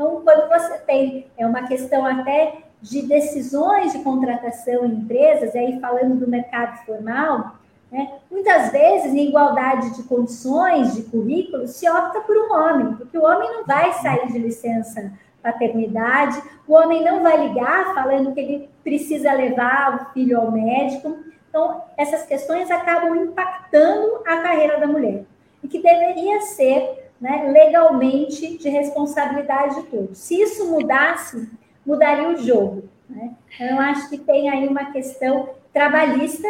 Então, 0.00 0.22
quando 0.22 0.48
você 0.48 0.78
tem 0.78 1.26
é 1.36 1.46
uma 1.46 1.66
questão 1.66 2.06
até 2.06 2.54
de 2.80 3.02
decisões 3.02 3.92
de 3.92 3.98
contratação 3.98 4.86
em 4.86 4.92
empresas, 4.92 5.54
aí 5.54 5.78
falando 5.78 6.18
do 6.18 6.26
mercado 6.26 6.82
formal, 6.86 7.56
né, 7.92 8.10
muitas 8.30 8.72
vezes, 8.72 9.12
em 9.12 9.28
igualdade 9.28 9.94
de 9.94 10.04
condições, 10.04 10.94
de 10.94 11.02
currículo, 11.02 11.68
se 11.68 11.86
opta 11.86 12.18
por 12.20 12.34
um 12.34 12.50
homem, 12.50 12.94
porque 12.94 13.18
o 13.18 13.24
homem 13.24 13.52
não 13.52 13.66
vai 13.66 13.92
sair 13.92 14.26
de 14.28 14.38
licença 14.38 15.12
paternidade, 15.42 16.42
o 16.66 16.72
homem 16.72 17.04
não 17.04 17.22
vai 17.22 17.48
ligar 17.48 17.92
falando 17.94 18.32
que 18.32 18.40
ele 18.40 18.70
precisa 18.82 19.34
levar 19.34 19.96
o 19.96 20.12
filho 20.14 20.40
ao 20.40 20.50
médico. 20.50 21.14
Então, 21.50 21.82
essas 21.98 22.22
questões 22.22 22.70
acabam 22.70 23.14
impactando 23.16 24.22
a 24.26 24.38
carreira 24.38 24.80
da 24.80 24.86
mulher, 24.86 25.24
e 25.62 25.68
que 25.68 25.82
deveria 25.82 26.40
ser 26.40 27.09
né, 27.20 27.50
legalmente 27.52 28.56
de 28.56 28.68
responsabilidade 28.68 29.76
de 29.76 29.82
todos. 29.88 30.18
Se 30.18 30.40
isso 30.40 30.70
mudasse, 30.70 31.50
mudaria 31.84 32.28
o 32.30 32.36
jogo. 32.36 32.84
Né? 33.08 33.34
Então, 33.54 33.66
eu 33.66 33.80
acho 33.80 34.08
que 34.08 34.18
tem 34.18 34.48
aí 34.48 34.66
uma 34.66 34.86
questão 34.86 35.50
trabalhista 35.72 36.48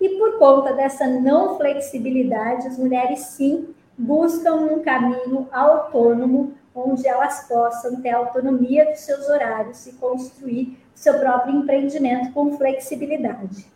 e 0.00 0.08
por 0.10 0.38
conta 0.38 0.72
dessa 0.72 1.06
não 1.06 1.56
flexibilidade, 1.56 2.66
as 2.66 2.78
mulheres 2.78 3.20
sim 3.20 3.68
buscam 3.96 4.54
um 4.54 4.82
caminho 4.82 5.48
autônomo 5.52 6.54
onde 6.74 7.06
elas 7.08 7.48
possam 7.48 8.00
ter 8.00 8.10
autonomia 8.10 8.86
dos 8.86 9.00
seus 9.00 9.28
horários 9.28 9.86
e 9.86 9.92
construir 9.94 10.78
seu 10.94 11.18
próprio 11.18 11.56
empreendimento 11.56 12.32
com 12.32 12.56
flexibilidade. 12.56 13.66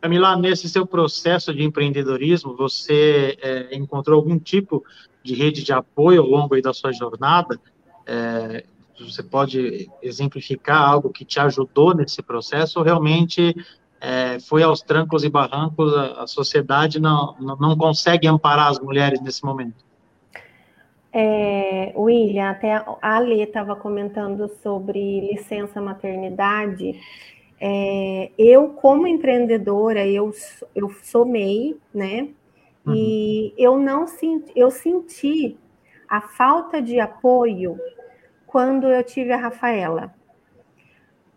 Camila, 0.00 0.36
nesse 0.36 0.68
seu 0.68 0.86
processo 0.86 1.52
de 1.52 1.64
empreendedorismo, 1.64 2.56
você 2.56 3.36
é, 3.42 3.74
encontrou 3.74 4.16
algum 4.16 4.38
tipo 4.38 4.84
de 5.28 5.34
rede 5.34 5.62
de 5.62 5.72
apoio 5.72 6.22
ao 6.22 6.28
longo 6.28 6.60
da 6.62 6.72
sua 6.72 6.92
jornada? 6.92 7.60
É, 8.06 8.64
você 8.98 9.22
pode 9.22 9.88
exemplificar 10.02 10.80
algo 10.80 11.10
que 11.10 11.24
te 11.24 11.38
ajudou 11.38 11.94
nesse 11.94 12.22
processo 12.22 12.78
ou 12.78 12.84
realmente 12.84 13.54
é, 14.00 14.40
foi 14.40 14.62
aos 14.62 14.80
trancos 14.80 15.22
e 15.24 15.28
barrancos, 15.28 15.94
a, 15.94 16.22
a 16.22 16.26
sociedade 16.26 17.00
não, 17.00 17.36
não 17.38 17.76
consegue 17.76 18.26
amparar 18.26 18.68
as 18.68 18.80
mulheres 18.80 19.20
nesse 19.20 19.44
momento? 19.44 19.86
É, 21.12 21.92
William, 21.96 22.50
até 22.50 22.74
a 22.74 22.96
Ale 23.00 23.42
estava 23.42 23.74
comentando 23.76 24.48
sobre 24.62 25.20
licença 25.20 25.80
maternidade. 25.80 27.00
É, 27.60 28.30
eu, 28.38 28.68
como 28.70 29.06
empreendedora, 29.06 30.06
eu, 30.06 30.32
eu 30.74 30.90
sou 31.02 31.24
MEI, 31.24 31.76
né? 31.92 32.28
Uhum. 32.88 32.94
E 32.94 33.54
eu 33.58 33.78
não 33.78 34.06
senti, 34.06 34.52
eu 34.56 34.70
senti 34.70 35.58
a 36.08 36.20
falta 36.20 36.80
de 36.80 36.98
apoio 36.98 37.78
quando 38.46 38.88
eu 38.88 39.02
tive 39.04 39.32
a 39.32 39.36
Rafaela. 39.36 40.14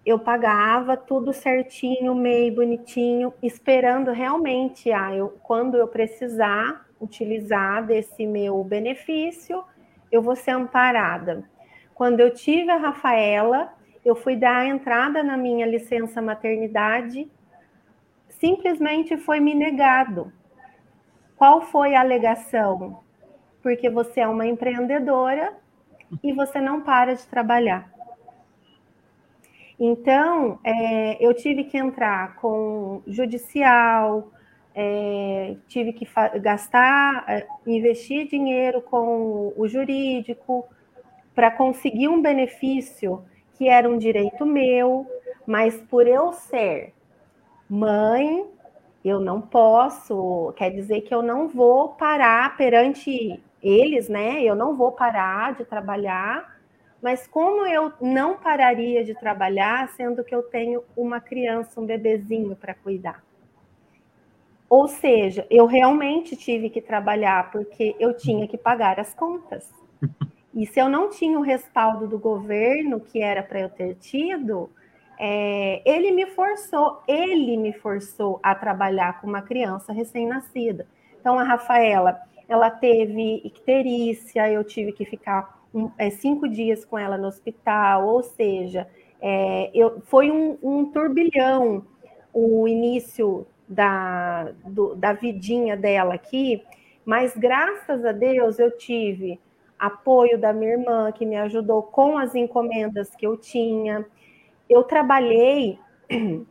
Eu 0.05 0.17
pagava 0.17 0.97
tudo 0.97 1.31
certinho, 1.31 2.15
meio 2.15 2.55
bonitinho, 2.55 3.33
esperando 3.43 4.11
realmente, 4.11 4.91
ah, 4.91 5.13
eu, 5.13 5.29
quando 5.43 5.77
eu 5.77 5.87
precisar 5.87 6.87
utilizar 6.99 7.85
desse 7.85 8.25
meu 8.25 8.63
benefício, 8.63 9.63
eu 10.11 10.21
vou 10.21 10.35
ser 10.35 10.51
amparada. 10.51 11.43
Quando 11.93 12.19
eu 12.19 12.33
tive 12.33 12.71
a 12.71 12.77
Rafaela, 12.77 13.73
eu 14.03 14.15
fui 14.15 14.35
dar 14.35 14.57
a 14.57 14.65
entrada 14.65 15.21
na 15.21 15.37
minha 15.37 15.67
licença 15.67 16.21
maternidade, 16.21 17.29
simplesmente 18.29 19.17
foi 19.17 19.39
me 19.39 19.53
negado. 19.53 20.33
Qual 21.41 21.59
foi 21.59 21.95
a 21.95 22.01
alegação? 22.01 22.99
Porque 23.63 23.89
você 23.89 24.19
é 24.19 24.27
uma 24.27 24.45
empreendedora 24.45 25.51
e 26.23 26.31
você 26.31 26.61
não 26.61 26.81
para 26.81 27.15
de 27.15 27.25
trabalhar. 27.25 27.91
Então, 29.79 30.59
é, 30.63 31.17
eu 31.19 31.33
tive 31.33 31.63
que 31.63 31.79
entrar 31.79 32.35
com 32.35 33.01
judicial, 33.07 34.31
é, 34.75 35.55
tive 35.67 35.93
que 35.93 36.07
gastar, 36.39 37.25
é, 37.27 37.47
investir 37.65 38.27
dinheiro 38.27 38.79
com 38.79 39.51
o 39.57 39.67
jurídico 39.67 40.67
para 41.33 41.49
conseguir 41.49 42.07
um 42.07 42.21
benefício 42.21 43.25
que 43.55 43.67
era 43.67 43.89
um 43.89 43.97
direito 43.97 44.45
meu, 44.45 45.07
mas 45.47 45.75
por 45.89 46.05
eu 46.05 46.33
ser 46.33 46.93
mãe, 47.67 48.45
eu 49.03 49.19
não 49.19 49.41
posso, 49.41 50.53
quer 50.55 50.69
dizer 50.69 51.01
que 51.01 51.13
eu 51.13 51.21
não 51.21 51.47
vou 51.47 51.89
parar 51.89 52.55
perante 52.55 53.41
eles, 53.61 54.07
né? 54.07 54.43
Eu 54.43 54.55
não 54.55 54.75
vou 54.75 54.91
parar 54.91 55.55
de 55.55 55.65
trabalhar, 55.65 56.59
mas 57.01 57.27
como 57.27 57.65
eu 57.65 57.91
não 57.99 58.37
pararia 58.37 59.03
de 59.03 59.15
trabalhar, 59.15 59.89
sendo 59.89 60.23
que 60.23 60.33
eu 60.33 60.43
tenho 60.43 60.83
uma 60.95 61.19
criança, 61.19 61.81
um 61.81 61.85
bebezinho 61.85 62.55
para 62.55 62.75
cuidar? 62.75 63.23
Ou 64.69 64.87
seja, 64.87 65.45
eu 65.49 65.65
realmente 65.65 66.35
tive 66.35 66.69
que 66.69 66.79
trabalhar 66.79 67.51
porque 67.51 67.95
eu 67.99 68.15
tinha 68.15 68.47
que 68.47 68.57
pagar 68.57 68.99
as 68.99 69.13
contas. 69.13 69.69
E 70.53 70.65
se 70.65 70.81
eu 70.81 70.89
não 70.89 71.09
tinha 71.09 71.39
o 71.39 71.41
respaldo 71.41 72.05
do 72.05 72.19
governo, 72.19 72.99
que 72.99 73.21
era 73.21 73.41
para 73.41 73.61
eu 73.61 73.69
ter 73.69 73.95
tido, 73.95 74.69
é, 75.23 75.83
ele 75.85 76.09
me 76.09 76.25
forçou, 76.25 77.03
ele 77.07 77.55
me 77.55 77.71
forçou 77.71 78.39
a 78.41 78.55
trabalhar 78.55 79.21
com 79.21 79.27
uma 79.27 79.43
criança 79.43 79.93
recém-nascida. 79.93 80.87
Então, 81.19 81.37
a 81.37 81.43
Rafaela, 81.43 82.19
ela 82.49 82.71
teve 82.71 83.39
icterícia, 83.45 84.51
eu 84.51 84.63
tive 84.63 84.91
que 84.91 85.05
ficar 85.05 85.61
um, 85.71 85.91
é, 85.95 86.09
cinco 86.09 86.49
dias 86.49 86.83
com 86.83 86.97
ela 86.97 87.19
no 87.19 87.27
hospital, 87.27 88.07
ou 88.07 88.23
seja, 88.23 88.87
é, 89.21 89.69
eu, 89.75 90.01
foi 90.07 90.31
um, 90.31 90.57
um, 90.63 90.85
turbilhão 90.85 91.85
o 92.33 92.67
início 92.67 93.45
da, 93.69 94.51
do, 94.65 94.95
da 94.95 95.13
vidinha 95.13 95.77
dela 95.77 96.15
aqui, 96.15 96.63
mas 97.05 97.37
graças 97.37 98.03
a 98.03 98.11
Deus 98.11 98.57
eu 98.57 98.75
tive 98.75 99.39
apoio 99.77 100.39
da 100.39 100.51
minha 100.51 100.71
irmã, 100.71 101.11
que 101.11 101.27
me 101.27 101.37
ajudou 101.37 101.83
com 101.83 102.17
as 102.17 102.33
encomendas 102.33 103.15
que 103.15 103.27
eu 103.27 103.37
tinha. 103.37 104.03
Eu 104.71 104.83
trabalhei, 104.83 105.77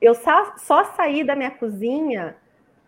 eu 0.00 0.14
só, 0.14 0.54
só 0.56 0.84
saí 0.84 1.22
da 1.22 1.36
minha 1.36 1.50
cozinha 1.50 2.34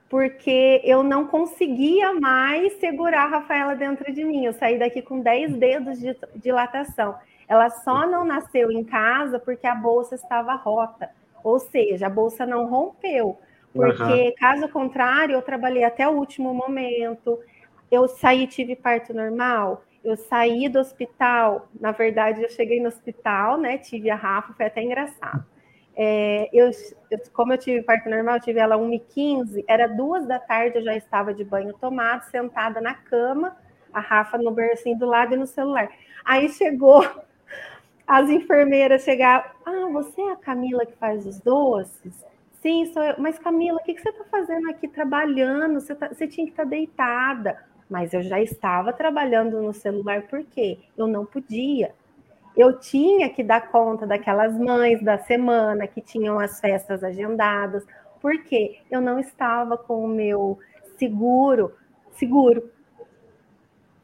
porque 0.08 0.80
eu 0.82 1.02
não 1.02 1.26
conseguia 1.26 2.14
mais 2.14 2.72
segurar 2.80 3.24
a 3.24 3.28
Rafaela 3.28 3.76
dentro 3.76 4.10
de 4.10 4.24
mim. 4.24 4.46
Eu 4.46 4.54
saí 4.54 4.78
daqui 4.78 5.02
com 5.02 5.20
10 5.20 5.54
dedos 5.56 6.00
de 6.00 6.16
dilatação. 6.34 7.14
Ela 7.46 7.68
só 7.68 8.06
não 8.06 8.24
nasceu 8.24 8.72
em 8.72 8.82
casa 8.82 9.38
porque 9.38 9.66
a 9.66 9.74
bolsa 9.74 10.14
estava 10.14 10.54
rota, 10.54 11.10
ou 11.44 11.58
seja, 11.58 12.06
a 12.06 12.10
bolsa 12.10 12.46
não 12.46 12.66
rompeu. 12.66 13.38
Porque, 13.72 14.02
uhum. 14.02 14.34
caso 14.38 14.68
contrário, 14.70 15.34
eu 15.34 15.42
trabalhei 15.42 15.84
até 15.84 16.08
o 16.08 16.12
último 16.12 16.54
momento. 16.54 17.38
Eu 17.90 18.08
saí, 18.08 18.46
tive 18.46 18.74
parto 18.74 19.12
normal. 19.12 19.84
Eu 20.02 20.16
saí 20.16 20.68
do 20.68 20.78
hospital. 20.78 21.68
Na 21.78 21.92
verdade, 21.92 22.42
eu 22.42 22.48
cheguei 22.48 22.80
no 22.80 22.88
hospital, 22.88 23.58
né? 23.58 23.78
Tive 23.78 24.10
a 24.10 24.16
Rafa, 24.16 24.54
foi 24.54 24.66
até 24.66 24.82
engraçado. 24.82 25.44
É, 25.96 26.48
eu, 26.52 26.70
eu, 27.10 27.18
como 27.32 27.52
eu 27.52 27.58
tive 27.58 27.82
parto 27.82 28.08
normal, 28.08 28.36
eu 28.36 28.40
tive 28.40 28.58
ela 28.58 28.76
1h15, 28.76 29.64
era 29.68 29.86
duas 29.86 30.26
da 30.26 30.38
tarde, 30.38 30.78
eu 30.78 30.82
já 30.82 30.96
estava 30.96 31.34
de 31.34 31.44
banho 31.44 31.74
tomado, 31.74 32.22
sentada 32.30 32.80
na 32.80 32.94
cama, 32.94 33.56
a 33.92 34.00
Rafa 34.00 34.38
no 34.38 34.50
bercinho 34.50 34.98
do 34.98 35.06
lado 35.06 35.34
e 35.34 35.36
no 35.36 35.46
celular. 35.46 35.90
Aí 36.24 36.48
chegou, 36.48 37.04
as 38.06 38.30
enfermeiras 38.30 39.02
chegaram, 39.02 39.44
ah, 39.66 39.88
você 39.92 40.22
é 40.22 40.32
a 40.32 40.36
Camila 40.36 40.86
que 40.86 40.96
faz 40.96 41.26
os 41.26 41.38
doces? 41.40 42.24
Sim, 42.62 42.86
sou 42.92 43.02
eu. 43.02 43.14
Mas 43.18 43.38
Camila, 43.38 43.78
o 43.78 43.82
que, 43.82 43.94
que 43.94 44.02
você 44.02 44.10
está 44.10 44.24
fazendo 44.24 44.70
aqui 44.70 44.86
trabalhando? 44.86 45.80
Você, 45.80 45.94
tá, 45.94 46.08
você 46.08 46.26
tinha 46.26 46.46
que 46.46 46.52
estar 46.52 46.64
tá 46.64 46.68
deitada. 46.68 47.64
Mas 47.90 48.14
eu 48.14 48.22
já 48.22 48.40
estava 48.40 48.92
trabalhando 48.92 49.60
no 49.60 49.74
celular, 49.74 50.22
por 50.22 50.44
quê? 50.44 50.78
Eu 50.96 51.06
não 51.06 51.26
podia 51.26 51.92
eu 52.56 52.78
tinha 52.78 53.28
que 53.30 53.42
dar 53.42 53.70
conta 53.70 54.06
daquelas 54.06 54.56
mães 54.58 55.02
da 55.02 55.18
semana 55.18 55.86
que 55.86 56.00
tinham 56.00 56.38
as 56.38 56.60
festas 56.60 57.02
agendadas, 57.02 57.84
porque 58.20 58.80
eu 58.90 59.00
não 59.00 59.18
estava 59.18 59.76
com 59.76 60.04
o 60.04 60.08
meu 60.08 60.58
seguro, 60.98 61.72
seguro. 62.12 62.70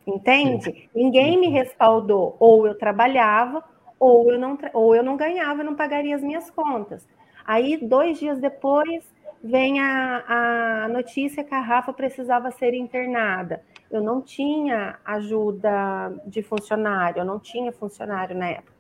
Entende? 0.07 0.65
Sim. 0.65 0.89
Ninguém 0.95 1.39
me 1.39 1.49
respaldou. 1.49 2.37
Ou 2.39 2.67
eu 2.67 2.75
trabalhava, 2.77 3.63
ou 3.99 4.31
eu 4.33 4.39
não, 4.39 4.57
ou 4.73 4.95
eu 4.95 5.03
não 5.03 5.17
ganhava, 5.17 5.65
não 5.65 5.75
pagaria 5.75 6.15
as 6.15 6.23
minhas 6.23 6.49
contas. 6.51 7.07
Aí, 7.45 7.77
dois 7.77 8.19
dias 8.19 8.41
depois, 8.41 9.05
vem 9.43 9.81
a, 9.81 10.85
a 10.85 10.89
notícia 10.89 11.45
que 11.45 11.55
a 11.55 11.61
Rafa 11.61 11.93
precisava 11.93 12.51
ser 12.51 12.75
internada 12.75 13.63
eu 13.91 14.03
não 14.03 14.21
tinha 14.21 14.99
ajuda 15.05 16.21
de 16.27 16.43
funcionário, 16.43 17.21
eu 17.21 17.25
não 17.25 17.39
tinha 17.39 17.73
funcionário 17.73 18.37
na 18.37 18.49
época. 18.49 18.73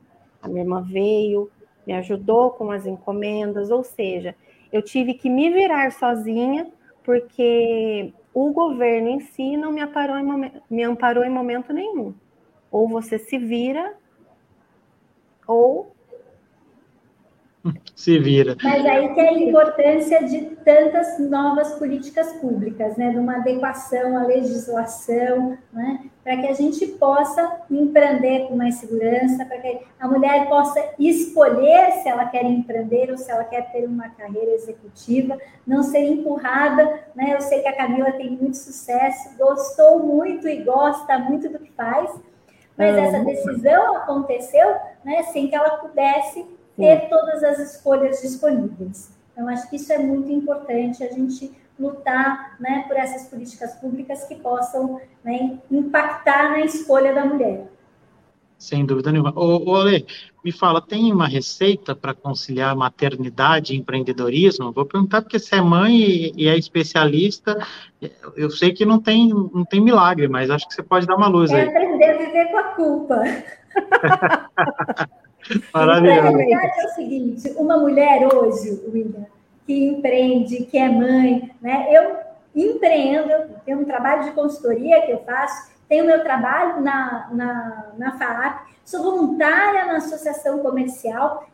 A 0.42 0.48
minha 0.48 0.62
irmã 0.62 0.82
veio, 0.82 1.50
me 1.86 1.94
ajudou 1.94 2.50
com 2.50 2.70
as 2.70 2.86
encomendas, 2.86 3.70
ou 3.70 3.84
seja, 3.84 4.34
eu 4.72 4.82
tive 4.82 5.14
que 5.14 5.30
me 5.30 5.50
virar 5.50 5.92
sozinha, 5.92 6.70
porque 7.04 8.12
o 8.34 8.52
governo 8.52 9.08
em 9.08 9.20
si 9.20 9.56
não 9.56 9.72
me, 9.72 9.80
amparou 9.80 10.18
em, 10.18 10.52
me 10.68 10.82
amparou 10.82 11.24
em 11.24 11.30
momento 11.30 11.72
nenhum. 11.72 12.12
Ou 12.70 12.88
você 12.88 13.18
se 13.18 13.38
vira, 13.38 13.94
ou 15.46 15.94
se 17.94 18.18
vira. 18.18 18.56
Mas 18.62 18.84
aí 18.86 19.14
que 19.14 19.20
é 19.20 19.28
a 19.28 19.38
importância 19.38 20.24
de 20.24 20.42
tantas 20.64 21.18
novas 21.18 21.72
políticas 21.74 22.32
públicas, 22.34 22.96
né? 22.96 23.10
De 23.10 23.18
uma 23.18 23.36
adequação 23.36 24.16
à 24.16 24.24
legislação, 24.24 25.56
né? 25.72 26.00
Para 26.22 26.36
que 26.38 26.46
a 26.48 26.52
gente 26.54 26.86
possa 26.86 27.60
empreender 27.70 28.48
com 28.48 28.56
mais 28.56 28.76
segurança, 28.76 29.44
para 29.44 29.58
que 29.58 29.80
a 29.98 30.08
mulher 30.08 30.48
possa 30.48 30.82
escolher 30.98 31.92
se 32.02 32.08
ela 32.08 32.26
quer 32.26 32.44
empreender 32.44 33.10
ou 33.10 33.18
se 33.18 33.30
ela 33.30 33.44
quer 33.44 33.70
ter 33.70 33.86
uma 33.86 34.08
carreira 34.10 34.52
executiva, 34.52 35.38
não 35.66 35.82
ser 35.82 36.00
empurrada, 36.00 37.00
né? 37.14 37.34
Eu 37.34 37.40
sei 37.40 37.60
que 37.60 37.68
a 37.68 37.76
Camila 37.76 38.12
tem 38.12 38.30
muito 38.30 38.56
sucesso, 38.56 39.36
gostou 39.38 40.00
muito 40.00 40.48
e 40.48 40.62
gosta 40.62 41.18
muito 41.18 41.48
do 41.48 41.58
que 41.58 41.70
faz, 41.72 42.10
mas 42.76 42.94
essa 42.94 43.24
decisão 43.24 43.96
aconteceu 43.96 44.68
né, 45.02 45.22
sem 45.32 45.48
que 45.48 45.54
ela 45.54 45.78
pudesse 45.78 46.44
ter 46.76 47.08
todas 47.08 47.42
as 47.42 47.58
escolhas 47.58 48.20
disponíveis. 48.20 49.10
Então, 49.32 49.48
acho 49.48 49.68
que 49.68 49.76
isso 49.76 49.92
é 49.92 49.98
muito 49.98 50.30
importante, 50.30 51.02
a 51.02 51.12
gente 51.12 51.52
lutar 51.78 52.56
né, 52.58 52.84
por 52.88 52.96
essas 52.96 53.28
políticas 53.28 53.74
públicas 53.74 54.24
que 54.24 54.36
possam 54.36 55.00
né, 55.22 55.58
impactar 55.70 56.50
na 56.50 56.60
escolha 56.60 57.14
da 57.14 57.24
mulher. 57.24 57.66
Sem 58.58 58.86
dúvida 58.86 59.12
nenhuma. 59.12 59.32
Ô, 59.36 59.70
ô 59.70 59.76
Ale, 59.76 60.06
me 60.42 60.50
fala, 60.50 60.80
tem 60.80 61.12
uma 61.12 61.28
receita 61.28 61.94
para 61.94 62.14
conciliar 62.14 62.74
maternidade 62.74 63.74
e 63.74 63.76
empreendedorismo? 63.76 64.72
Vou 64.72 64.86
perguntar 64.86 65.20
porque 65.20 65.38
você 65.38 65.56
é 65.56 65.60
mãe 65.60 65.94
e, 65.94 66.32
e, 66.34 66.48
é 66.48 66.56
especialista. 66.56 67.58
Eu 68.34 68.50
sei 68.50 68.72
que 68.72 68.86
não 68.86 68.98
tem, 68.98 69.28
não 69.28 69.64
tem 69.64 69.80
milagre, 69.80 70.26
mas 70.26 70.48
acho 70.48 70.66
que 70.66 70.74
você 70.74 70.82
pode 70.82 71.06
dar 71.06 71.16
uma 71.16 71.28
luz 71.28 71.50
é 71.50 71.62
aí. 71.62 71.68
aprender 71.68 72.04
a 72.10 72.16
viver 72.16 72.46
com 72.50 72.56
a 72.56 72.62
culpa. 72.62 73.22
Maravilhoso. 75.72 76.20
Então, 76.20 76.36
verdade 76.36 76.80
é 76.80 76.84
o 76.84 76.88
seguinte, 76.90 77.54
uma 77.56 77.78
mulher 77.78 78.26
hoje, 78.34 78.82
William, 78.92 79.26
que 79.66 79.88
empreende, 79.88 80.64
que 80.64 80.78
é 80.78 80.88
mãe, 80.88 81.50
né? 81.60 81.86
Eu 81.90 82.16
empreendo, 82.54 83.30
tenho 83.64 83.80
um 83.80 83.84
trabalho 83.84 84.24
de 84.24 84.30
consultoria 84.32 85.02
que 85.02 85.12
eu 85.12 85.18
faço, 85.24 85.70
tenho 85.88 86.06
meu 86.06 86.22
trabalho 86.22 86.80
na, 86.80 87.28
na, 87.32 87.86
na 87.98 88.18
FAAP, 88.18 88.66
sou 88.84 89.02
voluntária 89.02 89.84
na 89.86 89.96
associação 89.96 90.60
comercial, 90.60 91.46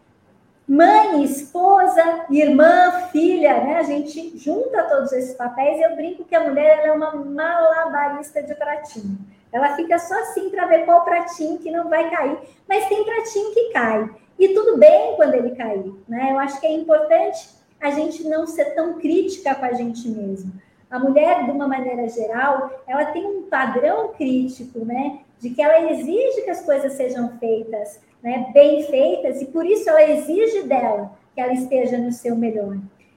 mãe, 0.68 1.22
esposa, 1.22 2.26
irmã, 2.30 3.08
filha, 3.10 3.62
né? 3.62 3.76
A 3.78 3.82
gente 3.82 4.36
junta 4.38 4.84
todos 4.84 5.12
esses 5.12 5.34
papéis 5.34 5.78
e 5.78 5.82
eu 5.82 5.96
brinco 5.96 6.24
que 6.24 6.34
a 6.34 6.48
mulher 6.48 6.86
é 6.86 6.92
uma 6.92 7.14
malabarista 7.14 8.42
de 8.42 8.54
pratinho. 8.54 9.18
Ela 9.52 9.76
fica 9.76 9.98
só 9.98 10.14
assim 10.20 10.48
para 10.48 10.66
ver 10.66 10.84
qual 10.86 11.04
pratinho 11.04 11.58
que 11.58 11.70
não 11.70 11.88
vai 11.88 12.08
cair, 12.10 12.38
mas 12.66 12.88
tem 12.88 13.04
pratinho 13.04 13.52
que 13.52 13.70
cai. 13.70 14.10
E 14.38 14.48
tudo 14.54 14.78
bem 14.78 15.14
quando 15.16 15.34
ele 15.34 15.54
cair, 15.54 15.92
né? 16.08 16.30
Eu 16.32 16.38
acho 16.38 16.58
que 16.58 16.66
é 16.66 16.72
importante 16.72 17.50
a 17.80 17.90
gente 17.90 18.24
não 18.24 18.46
ser 18.46 18.74
tão 18.74 18.94
crítica 18.94 19.54
com 19.54 19.64
a 19.64 19.72
gente 19.72 20.08
mesmo. 20.08 20.52
A 20.90 20.98
mulher, 20.98 21.44
de 21.44 21.50
uma 21.50 21.66
maneira 21.66 22.08
geral, 22.08 22.70
ela 22.86 23.06
tem 23.06 23.24
um 23.26 23.42
padrão 23.42 24.08
crítico, 24.12 24.84
né? 24.84 25.20
De 25.38 25.50
que 25.50 25.60
ela 25.60 25.90
exige 25.90 26.42
que 26.42 26.50
as 26.50 26.64
coisas 26.64 26.92
sejam 26.92 27.36
feitas, 27.38 28.00
né? 28.22 28.50
Bem 28.52 28.84
feitas, 28.84 29.42
e 29.42 29.46
por 29.46 29.66
isso 29.66 29.88
ela 29.88 30.02
exige 30.02 30.62
dela 30.62 31.12
que 31.34 31.40
ela 31.40 31.52
esteja 31.52 31.98
no 31.98 32.12
seu 32.12 32.36
melhor. 32.36 32.76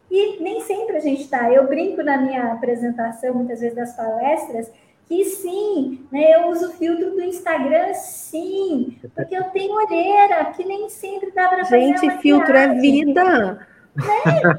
E 0.10 0.42
nem 0.42 0.62
sempre 0.62 0.98
a 0.98 1.00
gente 1.00 1.24
está. 1.24 1.52
Eu 1.52 1.68
brinco 1.68 2.02
na 2.02 2.18
minha 2.18 2.54
apresentação, 2.54 3.34
muitas 3.34 3.60
vezes 3.60 3.76
das 3.76 3.96
palestras, 3.96 4.72
que 5.08 5.24
sim, 5.26 6.06
né, 6.12 6.36
eu 6.36 6.48
uso 6.50 6.70
o 6.70 6.74
filtro 6.74 7.12
do 7.12 7.22
Instagram, 7.22 7.94
sim, 7.94 8.98
porque 9.14 9.36
eu 9.36 9.44
tenho 9.46 9.74
olheira, 9.74 10.46
que 10.46 10.64
nem 10.64 10.90
sempre 10.90 11.32
dá 11.32 11.48
para 11.48 11.64
fazer. 11.66 11.80
Gente, 11.80 12.18
filtro 12.22 12.56
é 12.56 12.74
vida. 12.74 13.24
Né? 13.24 14.04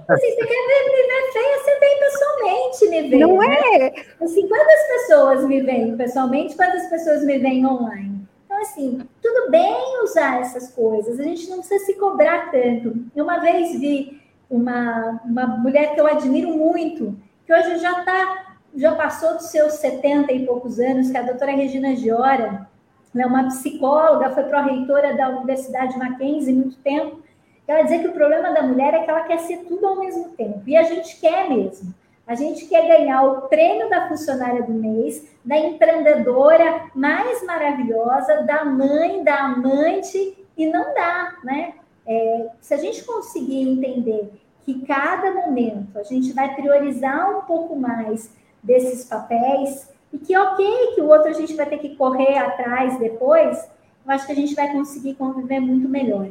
Assim, 0.09 0.31
você 0.31 0.47
quer 0.47 0.67
ver, 0.67 0.85
me 0.93 1.03
ver 1.09 1.33
feia, 1.33 1.59
você 1.59 1.79
vem 1.79 1.99
pessoalmente 1.99 2.89
me 2.89 3.09
ver. 3.11 3.19
Não 3.19 3.37
né? 3.39 3.57
é? 3.81 3.95
Assim, 4.25 4.49
quantas 4.49 4.87
pessoas 4.89 5.45
me 5.45 5.61
veem 5.61 5.97
pessoalmente, 5.97 6.57
quantas 6.57 6.87
pessoas 6.89 7.25
me 7.25 7.39
veem 7.39 7.67
online? 7.67 8.27
Então, 8.47 8.61
assim, 8.61 9.01
tudo 9.21 9.51
bem 9.51 9.76
usar 10.07 10.41
essas 10.41 10.73
coisas, 10.73 11.21
a 11.21 11.23
gente 11.23 11.49
não 11.51 11.59
precisa 11.59 11.85
se 11.85 11.95
cobrar 11.95 12.51
tanto. 12.51 13.05
Eu 13.15 13.25
uma 13.25 13.39
vez 13.39 13.79
vi 13.79 14.21
uma, 14.49 15.21
uma 15.25 15.47
mulher 15.47 15.95
que 15.95 16.01
eu 16.01 16.07
admiro 16.07 16.57
muito, 16.57 17.17
que 17.45 17.53
hoje 17.53 17.79
já 17.79 18.01
está, 18.01 18.57
já 18.75 18.95
passou 18.95 19.35
dos 19.35 19.47
seus 19.47 19.75
70 19.75 20.33
e 20.33 20.47
poucos 20.47 20.79
anos, 20.79 21.11
que 21.11 21.17
é 21.17 21.21
a 21.21 21.25
doutora 21.25 21.53
Regina 21.53 21.95
Giora, 21.95 22.67
ela 23.15 23.25
é 23.25 23.27
uma 23.27 23.49
psicóloga, 23.49 24.31
foi 24.31 24.45
pró-reitora 24.45 25.17
da 25.17 25.31
Universidade 25.31 25.99
Mackenzie 25.99 26.53
muito 26.53 26.77
tempo, 26.79 27.23
ela 27.67 27.83
dizer 27.83 28.01
que 28.01 28.09
o 28.09 28.13
problema 28.13 28.53
da 28.53 28.63
mulher 28.63 28.95
é 28.95 29.01
que 29.01 29.11
ela 29.11 29.23
quer 29.23 29.39
ser 29.41 29.65
tudo 29.65 29.87
ao 29.87 29.99
mesmo 29.99 30.29
tempo. 30.31 30.63
E 30.67 30.77
a 30.77 30.85
gente 30.85 31.19
quer 31.19 31.49
mesmo. 31.49 31.93
A 32.27 32.35
gente 32.35 32.67
quer 32.67 32.89
ganhar 32.89 33.23
o 33.23 33.43
prêmio 33.43 33.89
da 33.89 34.09
funcionária 34.09 34.63
do 34.63 34.73
mês, 34.73 35.25
da 35.45 35.57
empreendedora 35.57 36.91
mais 36.95 37.45
maravilhosa, 37.45 38.43
da 38.43 38.65
mãe, 38.65 39.23
da 39.23 39.45
amante, 39.45 40.37
e 40.57 40.67
não 40.67 40.93
dá, 40.93 41.37
né? 41.45 41.75
É, 42.05 42.49
se 42.61 42.75
a 42.75 42.77
gente 42.77 43.05
conseguir 43.05 43.69
entender 43.69 44.33
que 44.65 44.85
cada 44.85 45.33
momento 45.33 45.97
a 45.97 46.03
gente 46.03 46.33
vai 46.33 46.53
priorizar 46.55 47.39
um 47.39 47.43
pouco 47.43 47.77
mais 47.77 48.35
desses 48.61 49.05
papéis, 49.05 49.89
e 50.13 50.19
que 50.19 50.37
ok, 50.37 50.95
que 50.95 51.01
o 51.01 51.09
outro 51.09 51.29
a 51.29 51.33
gente 51.33 51.55
vai 51.55 51.67
ter 51.67 51.79
que 51.79 51.95
correr 51.95 52.39
atrás 52.39 52.99
depois, 52.99 53.69
eu 54.05 54.13
acho 54.13 54.27
que 54.27 54.33
a 54.33 54.37
gente 54.37 54.55
vai 54.55 54.73
conseguir 54.73 55.15
conviver 55.15 55.61
muito 55.61 55.89
melhor. 55.89 56.31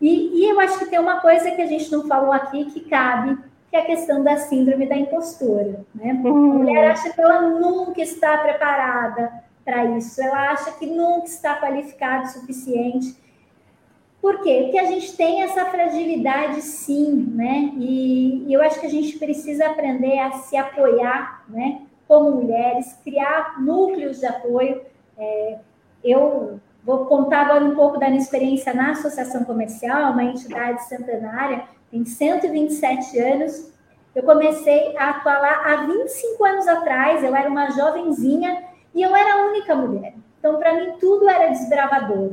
E, 0.00 0.40
e 0.40 0.50
eu 0.50 0.58
acho 0.58 0.78
que 0.80 0.86
tem 0.86 0.98
uma 0.98 1.20
coisa 1.20 1.50
que 1.52 1.62
a 1.62 1.66
gente 1.66 1.90
não 1.92 2.08
falou 2.08 2.32
aqui 2.32 2.64
que 2.66 2.80
cabe, 2.80 3.38
que 3.72 3.76
é 3.76 3.80
a 3.80 3.86
questão 3.86 4.22
da 4.22 4.36
síndrome 4.36 4.86
da 4.86 4.94
impostora. 4.94 5.82
Né? 5.94 6.12
Uhum. 6.22 6.52
A 6.52 6.54
mulher 6.58 6.90
acha 6.90 7.10
que 7.10 7.18
ela 7.18 7.40
nunca 7.40 8.02
está 8.02 8.36
preparada 8.36 9.32
para 9.64 9.86
isso, 9.96 10.22
ela 10.22 10.50
acha 10.50 10.72
que 10.72 10.84
nunca 10.84 11.24
está 11.24 11.54
qualificada 11.58 12.24
o 12.24 12.28
suficiente. 12.28 13.16
Por 14.20 14.42
quê? 14.42 14.64
Porque 14.64 14.78
a 14.78 14.84
gente 14.84 15.16
tem 15.16 15.42
essa 15.42 15.64
fragilidade, 15.64 16.60
sim, 16.60 17.32
né? 17.34 17.72
E, 17.78 18.44
e, 18.46 18.52
eu 18.52 18.60
acho 18.60 18.78
que 18.78 18.86
a 18.86 18.90
gente 18.90 19.18
precisa 19.18 19.66
aprender 19.66 20.18
a 20.18 20.32
se 20.32 20.54
apoiar, 20.54 21.42
né? 21.48 21.80
Como 22.06 22.42
mulheres, 22.42 22.92
criar 23.02 23.58
núcleos 23.58 24.20
de 24.20 24.26
apoio. 24.26 24.82
É, 25.16 25.58
eu 26.04 26.60
Vou 26.84 27.06
contar 27.06 27.42
agora 27.42 27.64
um 27.64 27.76
pouco 27.76 27.96
da 27.96 28.08
minha 28.08 28.20
experiência 28.20 28.74
na 28.74 28.90
Associação 28.90 29.44
Comercial, 29.44 30.12
uma 30.12 30.24
entidade 30.24 30.82
centenária, 30.88 31.62
tem 31.92 32.06
127 32.06 33.18
anos. 33.20 33.70
Eu 34.14 34.22
comecei 34.22 34.96
a 34.96 35.10
atuar 35.10 35.40
lá 35.40 35.62
há 35.64 35.86
25 35.86 36.44
anos 36.44 36.66
atrás, 36.66 37.22
eu 37.22 37.36
era 37.36 37.48
uma 37.48 37.70
jovenzinha 37.70 38.64
e 38.94 39.02
eu 39.02 39.14
era 39.14 39.34
a 39.34 39.46
única 39.46 39.74
mulher. 39.74 40.14
Então, 40.38 40.58
para 40.58 40.74
mim, 40.74 40.94
tudo 40.98 41.28
era 41.28 41.48
desbravador. 41.48 42.32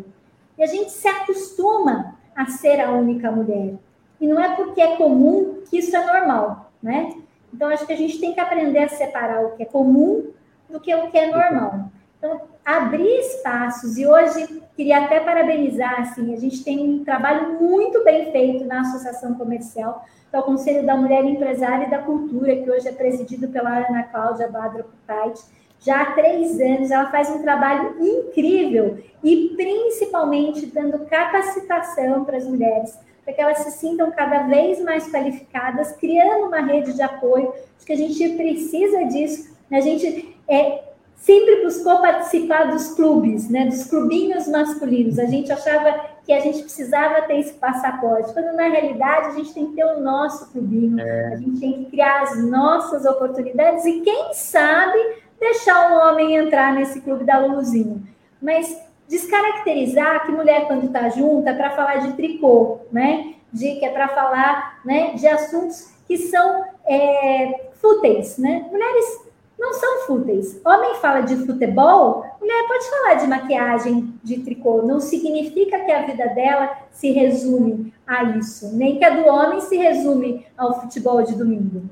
E 0.58 0.64
a 0.64 0.66
gente 0.66 0.92
se 0.92 1.08
acostuma 1.08 2.16
a 2.36 2.46
ser 2.48 2.80
a 2.80 2.92
única 2.92 3.30
mulher. 3.32 3.76
E 4.20 4.28
não 4.28 4.42
é 4.42 4.56
porque 4.56 4.82
é 4.82 4.96
comum 4.96 5.62
que 5.70 5.78
isso 5.78 5.96
é 5.96 6.06
normal, 6.06 6.72
né? 6.82 7.14
Então, 7.54 7.70
acho 7.70 7.86
que 7.86 7.94
a 7.94 7.98
gente 7.98 8.20
tem 8.20 8.34
que 8.34 8.40
aprender 8.40 8.80
a 8.80 8.90
separar 8.90 9.46
o 9.46 9.52
que 9.52 9.64
é 9.64 9.66
comum 9.66 10.32
do 10.70 10.80
que 10.80 10.94
o 10.94 11.10
que 11.12 11.18
é 11.18 11.28
normal. 11.28 11.90
Então, 12.20 12.42
abrir 12.66 13.20
espaços, 13.20 13.98
e 13.98 14.06
hoje 14.06 14.62
queria 14.76 15.06
até 15.06 15.22
parabenizar, 15.22 16.02
assim, 16.02 16.34
a 16.34 16.38
gente 16.38 16.64
tem 16.66 16.78
um 16.78 17.04
trabalho 17.04 17.60
muito 17.62 18.04
bem 18.04 18.30
feito 18.32 18.66
na 18.66 18.82
Associação 18.82 19.36
Comercial, 19.36 20.06
é 20.32 20.38
o 20.38 20.44
Conselho 20.44 20.86
da 20.86 20.98
Mulher 20.98 21.24
Empresária 21.24 21.88
e 21.88 21.90
da 21.90 22.00
Cultura, 22.00 22.58
que 22.58 22.70
hoje 22.70 22.90
é 22.90 22.92
presidido 22.92 23.48
pela 23.48 23.88
Ana 23.88 24.04
Cláudia 24.04 24.50
Badra 24.50 24.84
Putait, 24.84 25.40
já 25.80 26.02
há 26.02 26.12
três 26.12 26.60
anos, 26.60 26.92
ela 26.92 27.10
faz 27.10 27.30
um 27.30 27.42
trabalho 27.42 27.96
incrível 28.06 28.98
e 29.24 29.54
principalmente 29.56 30.66
dando 30.66 31.06
capacitação 31.06 32.26
para 32.26 32.36
as 32.36 32.46
mulheres, 32.46 33.00
para 33.24 33.34
que 33.34 33.42
elas 33.42 33.60
se 33.60 33.72
sintam 33.72 34.12
cada 34.12 34.44
vez 34.44 34.84
mais 34.84 35.10
qualificadas, 35.10 35.94
criando 35.94 36.48
uma 36.48 36.60
rede 36.60 36.94
de 36.94 37.02
apoio, 37.02 37.54
acho 37.78 37.86
que 37.86 37.94
a 37.94 37.98
gente 37.98 38.28
precisa 38.36 39.06
disso, 39.06 39.56
né? 39.70 39.78
a 39.78 39.82
gente 39.82 40.38
é, 40.50 40.89
sempre 41.20 41.64
buscou 41.64 42.00
participar 42.00 42.72
dos 42.72 42.94
clubes, 42.96 43.50
né, 43.50 43.66
dos 43.66 43.86
clubinhos 43.86 44.48
masculinos. 44.48 45.20
A 45.20 45.26
gente 45.26 45.52
achava 45.52 46.00
que 46.26 46.34
a 46.34 46.40
gente 46.40 46.62
precisava 46.62 47.22
ter 47.24 47.40
esse 47.40 47.54
passaporte, 47.54 48.34
quando 48.34 48.56
na 48.56 48.68
realidade 48.68 49.28
a 49.28 49.32
gente 49.32 49.54
tem 49.54 49.68
que 49.68 49.76
ter 49.76 49.86
o 49.86 50.00
nosso 50.00 50.52
clubinho, 50.52 51.00
é. 51.00 51.34
a 51.34 51.36
gente 51.38 51.60
tem 51.60 51.74
que 51.74 51.92
criar 51.92 52.24
as 52.24 52.44
nossas 52.44 53.06
oportunidades 53.06 53.86
e 53.86 54.02
quem 54.02 54.34
sabe 54.34 54.98
deixar 55.40 55.92
um 55.92 56.10
homem 56.10 56.36
entrar 56.36 56.74
nesse 56.74 57.02
clube 57.02 57.24
da 57.24 57.40
Luluzinha. 57.40 57.98
Mas 58.42 58.78
descaracterizar 59.08 60.26
que 60.26 60.32
mulher 60.32 60.68
quando 60.68 60.86
está 60.86 61.10
junta 61.10 61.50
é 61.50 61.54
para 61.54 61.72
falar 61.72 61.96
de 61.98 62.14
tricô, 62.14 62.80
né? 62.92 63.34
De 63.52 63.76
que 63.76 63.86
é 63.86 63.90
para 63.90 64.08
falar, 64.10 64.80
né, 64.86 65.14
de 65.16 65.28
assuntos 65.28 65.92
que 66.08 66.18
são 66.18 66.64
é, 66.86 67.72
fúteis, 67.82 68.38
né? 68.38 68.68
Mulheres 68.72 69.29
não 69.60 69.74
são 69.74 70.08
fúteis. 70.08 70.60
Homem 70.66 70.96
fala 70.96 71.22
de 71.22 71.36
futebol, 71.46 72.26
mulher 72.40 72.68
pode 72.68 72.90
falar 72.90 73.14
de 73.16 73.28
maquiagem, 73.28 74.14
de 74.24 74.40
tricô. 74.40 74.82
Não 74.84 75.00
significa 75.02 75.80
que 75.82 75.92
a 75.92 76.06
vida 76.06 76.28
dela 76.30 76.78
se 76.92 77.12
resume 77.12 77.94
a 78.08 78.24
isso, 78.38 78.76
nem 78.76 78.98
que 78.98 79.04
a 79.04 79.10
do 79.10 79.28
homem 79.28 79.60
se 79.60 79.76
resume 79.76 80.48
ao 80.58 80.80
futebol 80.82 81.22
de 81.22 81.36
domingo. 81.36 81.84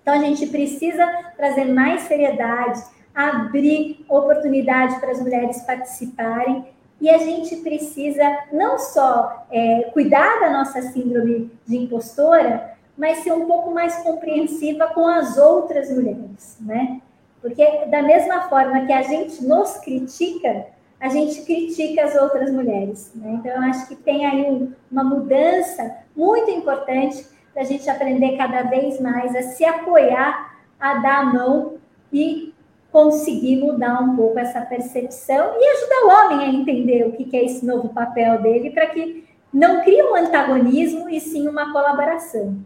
Então 0.00 0.14
a 0.14 0.18
gente 0.18 0.46
precisa 0.46 1.06
trazer 1.36 1.64
mais 1.64 2.02
seriedade, 2.02 2.82
abrir 3.14 4.04
oportunidade 4.08 4.98
para 5.00 5.10
as 5.10 5.20
mulheres 5.20 5.60
participarem 5.62 6.66
e 7.00 7.10
a 7.10 7.18
gente 7.18 7.56
precisa 7.56 8.22
não 8.52 8.78
só 8.78 9.44
é, 9.50 9.90
cuidar 9.92 10.38
da 10.38 10.50
nossa 10.50 10.80
síndrome 10.82 11.50
de 11.66 11.76
impostora, 11.76 12.76
mas 13.02 13.18
ser 13.18 13.32
um 13.32 13.46
pouco 13.46 13.72
mais 13.72 13.96
compreensiva 13.96 14.86
com 14.94 15.08
as 15.08 15.36
outras 15.36 15.90
mulheres, 15.90 16.56
né? 16.60 17.00
Porque 17.40 17.66
da 17.86 18.00
mesma 18.00 18.42
forma 18.42 18.86
que 18.86 18.92
a 18.92 19.02
gente 19.02 19.44
nos 19.44 19.76
critica, 19.78 20.66
a 21.00 21.08
gente 21.08 21.42
critica 21.42 22.04
as 22.04 22.14
outras 22.14 22.52
mulheres. 22.52 23.10
Né? 23.16 23.32
Então, 23.32 23.50
eu 23.50 23.62
acho 23.62 23.88
que 23.88 23.96
tem 23.96 24.24
aí 24.24 24.42
um, 24.48 24.72
uma 24.88 25.02
mudança 25.02 25.96
muito 26.14 26.48
importante 26.52 27.26
para 27.52 27.62
a 27.62 27.64
gente 27.64 27.90
aprender 27.90 28.36
cada 28.36 28.62
vez 28.62 29.00
mais 29.00 29.34
a 29.34 29.42
se 29.42 29.64
apoiar, 29.64 30.60
a 30.78 30.94
dar 30.98 31.22
a 31.22 31.24
mão 31.24 31.78
e 32.12 32.54
conseguir 32.92 33.56
mudar 33.56 34.00
um 34.00 34.14
pouco 34.14 34.38
essa 34.38 34.60
percepção 34.60 35.54
e 35.58 35.64
ajudar 35.72 36.04
o 36.04 36.08
homem 36.08 36.46
a 36.46 36.52
entender 36.52 37.04
o 37.08 37.12
que 37.14 37.36
é 37.36 37.46
esse 37.46 37.66
novo 37.66 37.88
papel 37.88 38.40
dele 38.40 38.70
para 38.70 38.86
que 38.86 39.24
não 39.52 39.82
crie 39.82 40.04
um 40.04 40.14
antagonismo 40.14 41.10
e 41.10 41.20
sim 41.20 41.48
uma 41.48 41.72
colaboração. 41.72 42.64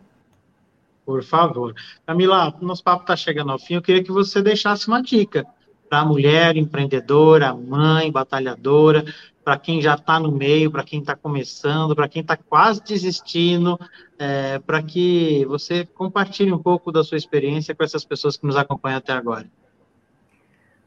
Por 1.07 1.23
favor. 1.23 1.73
Camila, 2.05 2.53
nosso 2.61 2.83
papo 2.83 3.03
está 3.03 3.16
chegando 3.16 3.53
ao 3.53 3.61
fim. 3.61 3.75
Eu 3.75 3.83
queria 3.83 4.03
que 4.03 4.11
você 4.11 4.42
deixasse 4.42 4.88
uma 4.88 5.01
dica 5.01 5.47
para 5.88 6.01
a 6.01 6.05
mulher 6.05 6.57
empreendedora, 6.57 7.55
mãe, 7.55 8.11
batalhadora, 8.11 9.05
para 9.45 9.57
quem 9.57 9.81
já 9.81 9.95
está 9.95 10.19
no 10.19 10.33
meio, 10.33 10.69
para 10.69 10.83
quem 10.83 10.99
está 10.99 11.14
começando, 11.14 11.95
para 11.95 12.09
quem 12.09 12.23
está 12.23 12.37
quase 12.37 12.83
desistindo, 12.83 13.79
é, 14.19 14.59
para 14.59 14.83
que 14.83 15.45
você 15.47 15.87
compartilhe 15.87 16.53
um 16.53 16.59
pouco 16.59 16.90
da 16.90 17.05
sua 17.05 17.16
experiência 17.16 17.73
com 17.73 17.85
essas 17.85 18.05
pessoas 18.05 18.37
que 18.37 18.45
nos 18.45 18.57
acompanham 18.57 18.99
até 18.99 19.12
agora. 19.12 19.47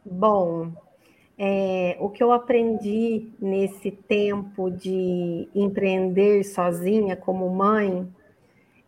Bom, 0.04 0.74
é, 1.38 1.96
o 2.02 2.10
que 2.10 2.22
eu 2.22 2.34
aprendi 2.34 3.30
nesse 3.40 3.92
tempo 3.92 4.70
de 4.70 5.48
empreender 5.56 6.44
sozinha 6.44 7.16
como 7.16 7.50
mãe 7.50 8.06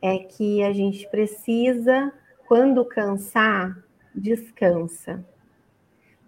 é 0.02 0.18
que 0.20 0.64
a 0.64 0.74
gente 0.74 1.08
precisa, 1.10 2.12
quando 2.48 2.84
cansar, 2.84 3.78
descansa. 4.14 5.24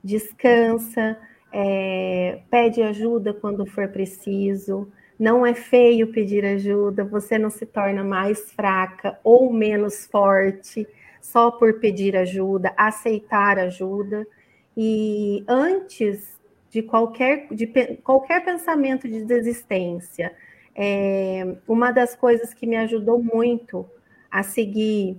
Descansa, 0.03 1.17
é, 1.51 2.41
pede 2.49 2.81
ajuda 2.81 3.33
quando 3.33 3.65
for 3.65 3.87
preciso. 3.87 4.91
Não 5.19 5.45
é 5.45 5.53
feio 5.53 6.11
pedir 6.11 6.45
ajuda, 6.45 7.03
você 7.03 7.37
não 7.37 7.49
se 7.49 7.65
torna 7.65 8.03
mais 8.03 8.51
fraca 8.51 9.19
ou 9.23 9.51
menos 9.53 10.05
forte 10.05 10.87
só 11.21 11.49
por 11.49 11.79
pedir 11.79 12.17
ajuda, 12.17 12.73
aceitar 12.75 13.57
ajuda. 13.57 14.27
E 14.75 15.43
antes 15.47 16.39
de 16.69 16.81
qualquer, 16.81 17.47
de 17.51 17.67
qualquer 18.03 18.43
pensamento 18.43 19.07
de 19.07 19.23
desistência, 19.23 20.33
é, 20.75 21.55
uma 21.67 21.91
das 21.91 22.15
coisas 22.15 22.53
que 22.53 22.65
me 22.65 22.75
ajudou 22.77 23.21
muito 23.21 23.85
a 24.29 24.41
seguir, 24.43 25.17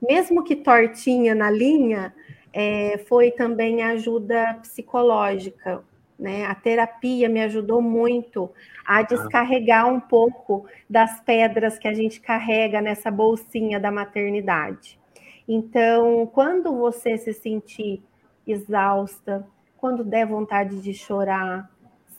mesmo 0.00 0.42
que 0.42 0.56
tortinha 0.56 1.34
na 1.34 1.50
linha, 1.50 2.14
é, 2.52 2.98
foi 3.06 3.30
também 3.30 3.82
a 3.82 3.90
ajuda 3.90 4.58
psicológica. 4.62 5.82
Né? 6.18 6.44
A 6.46 6.54
terapia 6.54 7.28
me 7.28 7.40
ajudou 7.42 7.80
muito 7.80 8.50
a 8.84 9.02
descarregar 9.02 9.86
um 9.86 10.00
pouco 10.00 10.66
das 10.88 11.20
pedras 11.20 11.78
que 11.78 11.86
a 11.86 11.94
gente 11.94 12.20
carrega 12.20 12.80
nessa 12.80 13.10
bolsinha 13.10 13.78
da 13.78 13.90
maternidade. 13.90 14.98
Então, 15.46 16.26
quando 16.26 16.74
você 16.76 17.16
se 17.16 17.32
sentir 17.32 18.02
exausta, 18.46 19.46
quando 19.76 20.02
der 20.02 20.26
vontade 20.26 20.80
de 20.80 20.92
chorar, 20.92 21.70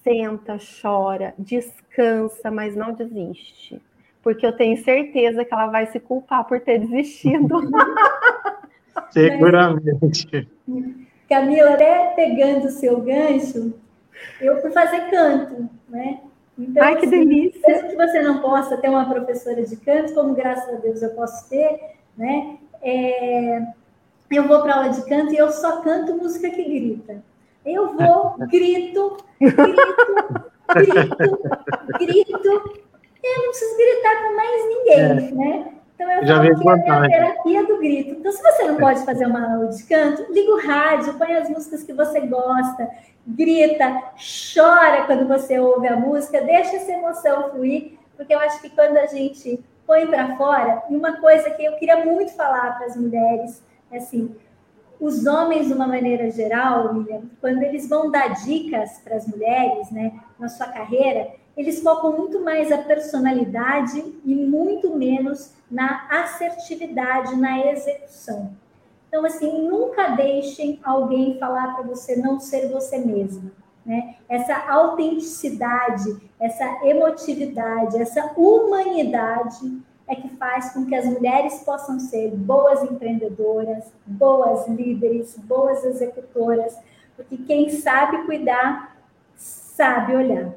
senta, 0.04 0.58
chora, 0.82 1.34
descansa, 1.38 2.50
mas 2.52 2.76
não 2.76 2.94
desiste. 2.94 3.82
Porque 4.22 4.46
eu 4.46 4.54
tenho 4.54 4.78
certeza 4.84 5.46
que 5.46 5.54
ela 5.54 5.68
vai 5.68 5.88
se 5.88 6.00
culpar 6.00 6.46
por 6.46 6.60
ter 6.60 6.80
desistido. 6.80 7.62
Seguramente. 9.12 10.48
Camila, 11.30 11.74
até 11.74 12.14
pegando 12.16 12.66
o 12.66 12.72
seu 12.72 13.00
gancho, 13.02 13.74
eu 14.42 14.60
fui 14.62 14.72
fazer 14.72 15.10
canto, 15.10 15.70
né? 15.88 16.20
Então, 16.58 16.84
Ai, 16.84 16.98
que 16.98 17.06
assim, 17.06 17.20
delícia! 17.26 17.62
Mesmo 17.66 17.90
que 17.90 17.96
você 17.96 18.22
não 18.22 18.42
possa 18.42 18.78
ter 18.78 18.90
uma 18.90 19.08
professora 19.10 19.64
de 19.64 19.78
canto, 19.78 20.14
como 20.14 20.36
graças 20.36 20.74
a 20.74 20.78
Deus 20.78 21.02
eu 21.02 21.12
posso 21.12 21.50
ter, 21.50 21.96
né? 22.18 22.58
É, 22.82 23.62
eu 24.30 24.48
vou 24.48 24.62
para 24.62 24.76
aula 24.76 24.90
de 24.90 25.06
canto 25.06 25.34
e 25.34 25.38
eu 25.38 25.50
só 25.52 25.82
canto 25.82 26.18
música 26.18 26.50
que 26.50 26.64
grita. 26.64 27.24
Eu 27.66 27.94
vou, 27.94 28.36
grito, 28.48 29.18
grito, 29.40 29.58
grito, 30.76 31.18
grito. 32.00 32.80
Eu 33.22 33.38
não 33.38 33.50
preciso 33.50 33.78
gritar 33.78 34.24
com 34.24 34.36
mais 34.36 34.66
ninguém, 34.68 35.00
é. 35.00 35.32
né? 35.32 35.74
Então 35.96 36.10
eu 36.10 36.26
Já 36.26 36.36
falo 36.64 36.82
que 36.82 36.90
é 36.90 36.94
a 36.94 37.02
terapia 37.10 37.66
do 37.66 37.78
grito. 37.78 38.12
Então, 38.12 38.32
se 38.32 38.42
você 38.42 38.64
não 38.64 38.78
pode 38.78 39.04
fazer 39.04 39.26
uma 39.26 39.54
aula 39.54 39.68
de 39.68 39.84
canto, 39.84 40.32
liga 40.32 40.54
o 40.54 40.66
rádio, 40.66 41.18
põe 41.18 41.36
as 41.36 41.50
músicas 41.50 41.84
que 41.84 41.92
você 41.92 42.22
gosta, 42.22 42.90
grita, 43.28 44.02
chora 44.54 45.04
quando 45.06 45.28
você 45.28 45.60
ouve 45.60 45.88
a 45.88 45.98
música, 45.98 46.40
deixa 46.40 46.78
essa 46.78 46.92
emoção 46.94 47.50
fluir, 47.50 48.00
porque 48.16 48.34
eu 48.34 48.40
acho 48.40 48.62
que 48.62 48.70
quando 48.70 48.96
a 48.96 49.08
gente 49.08 49.60
põe 49.86 50.08
para 50.08 50.38
fora, 50.38 50.84
e 50.90 50.96
uma 50.96 51.20
coisa 51.20 51.50
que 51.50 51.66
eu 51.66 51.74
queria 51.74 52.06
muito 52.06 52.32
falar 52.34 52.78
para 52.78 52.88
as 52.88 52.96
mulheres, 52.96 53.62
é 53.92 53.98
assim, 53.98 54.34
os 55.00 55.26
homens, 55.26 55.68
de 55.68 55.74
uma 55.74 55.88
maneira 55.88 56.30
geral, 56.30 56.94
William, 56.94 57.22
quando 57.40 57.64
eles 57.64 57.88
vão 57.88 58.12
dar 58.12 58.34
dicas 58.44 59.00
para 59.04 59.16
as 59.16 59.26
mulheres, 59.26 59.90
né, 59.92 60.20
na 60.38 60.50
sua 60.50 60.68
carreira, 60.68 61.32
eles 61.56 61.82
focam 61.82 62.16
muito 62.18 62.44
mais 62.44 62.72
a 62.72 62.78
personalidade 62.80 64.04
e 64.26 64.36
muito 64.36 64.96
menos 64.96 65.54
na 65.70 66.08
assertividade, 66.10 67.36
na 67.36 67.68
execução. 67.68 68.52
Então, 69.08 69.26
assim, 69.26 69.68
nunca 69.68 70.10
deixem 70.10 70.80
alguém 70.84 71.40
falar 71.40 71.76
para 71.76 71.84
você 71.84 72.16
não 72.16 72.40
ser 72.40 72.72
você 72.72 72.98
mesma. 72.98 73.52
Né? 73.86 74.16
Essa 74.30 74.70
autenticidade, 74.70 76.16
essa 76.40 76.86
emotividade, 76.86 78.00
essa 78.00 78.34
humanidade 78.38 79.82
é 80.10 80.16
que 80.16 80.30
faz 80.30 80.74
com 80.74 80.86
que 80.86 80.96
as 80.96 81.06
mulheres 81.06 81.64
possam 81.64 82.00
ser 82.00 82.32
boas 82.32 82.84
empreendedoras, 82.84 83.94
boas 84.06 84.68
líderes, 84.68 85.38
boas 85.44 85.86
executoras, 85.86 86.76
porque 87.16 87.38
quem 87.38 87.70
sabe 87.70 88.26
cuidar, 88.26 88.98
sabe 89.36 90.16
olhar. 90.16 90.52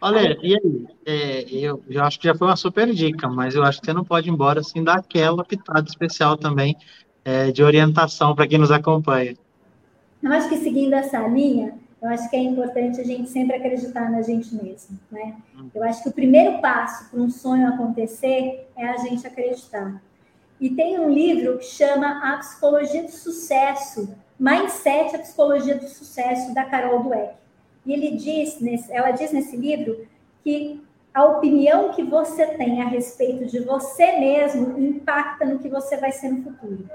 Olha, 0.00 0.38
e 0.42 0.54
aí? 0.54 0.86
É, 1.06 1.40
eu, 1.50 1.82
eu 1.88 2.04
acho 2.04 2.20
que 2.20 2.28
já 2.28 2.34
foi 2.34 2.46
uma 2.46 2.56
super 2.56 2.92
dica, 2.92 3.26
mas 3.28 3.54
eu 3.54 3.62
acho 3.64 3.80
que 3.80 3.86
você 3.86 3.92
não 3.94 4.04
pode 4.04 4.28
ir 4.28 4.32
embora 4.32 4.62
sem 4.62 4.84
dar 4.84 4.98
aquela 4.98 5.42
pitada 5.42 5.88
especial 5.88 6.36
também 6.36 6.76
é, 7.24 7.50
de 7.50 7.62
orientação 7.62 8.34
para 8.34 8.46
quem 8.46 8.58
nos 8.58 8.70
acompanha. 8.70 9.34
Eu 10.22 10.32
acho 10.32 10.50
que 10.50 10.58
seguindo 10.58 10.92
essa 10.92 11.26
linha, 11.26 11.74
eu 12.00 12.08
acho 12.08 12.28
que 12.28 12.36
é 12.36 12.40
importante 12.40 13.00
a 13.00 13.04
gente 13.04 13.28
sempre 13.30 13.56
acreditar 13.56 14.10
na 14.10 14.22
gente 14.22 14.54
mesmo, 14.54 14.98
né? 15.10 15.36
Eu 15.74 15.82
acho 15.82 16.02
que 16.02 16.08
o 16.08 16.12
primeiro 16.12 16.60
passo 16.60 17.10
para 17.10 17.20
um 17.20 17.30
sonho 17.30 17.68
acontecer 17.68 18.68
é 18.76 18.86
a 18.86 18.96
gente 18.98 19.26
acreditar. 19.26 20.00
E 20.60 20.70
tem 20.70 20.98
um 20.98 21.10
livro 21.10 21.58
que 21.58 21.64
chama 21.64 22.20
A 22.22 22.38
Psicologia 22.38 23.02
do 23.02 23.10
Sucesso, 23.10 24.14
Mindset, 24.38 25.16
a 25.16 25.18
Psicologia 25.18 25.76
do 25.76 25.88
Sucesso, 25.88 26.54
da 26.54 26.64
Carol 26.64 27.02
Dweck. 27.02 27.34
E 27.84 27.92
ele 27.92 28.16
diz, 28.16 28.60
nesse, 28.60 28.92
ela 28.92 29.10
diz 29.10 29.32
nesse 29.32 29.56
livro 29.56 30.06
que 30.42 30.82
a 31.14 31.24
opinião 31.24 31.92
que 31.92 32.02
você 32.02 32.46
tem 32.46 32.82
a 32.82 32.86
respeito 32.86 33.46
de 33.46 33.60
você 33.60 34.18
mesmo 34.18 34.78
impacta 34.78 35.46
no 35.46 35.58
que 35.58 35.68
você 35.68 35.96
vai 35.96 36.12
ser 36.12 36.28
no 36.28 36.42
futuro. 36.42 36.86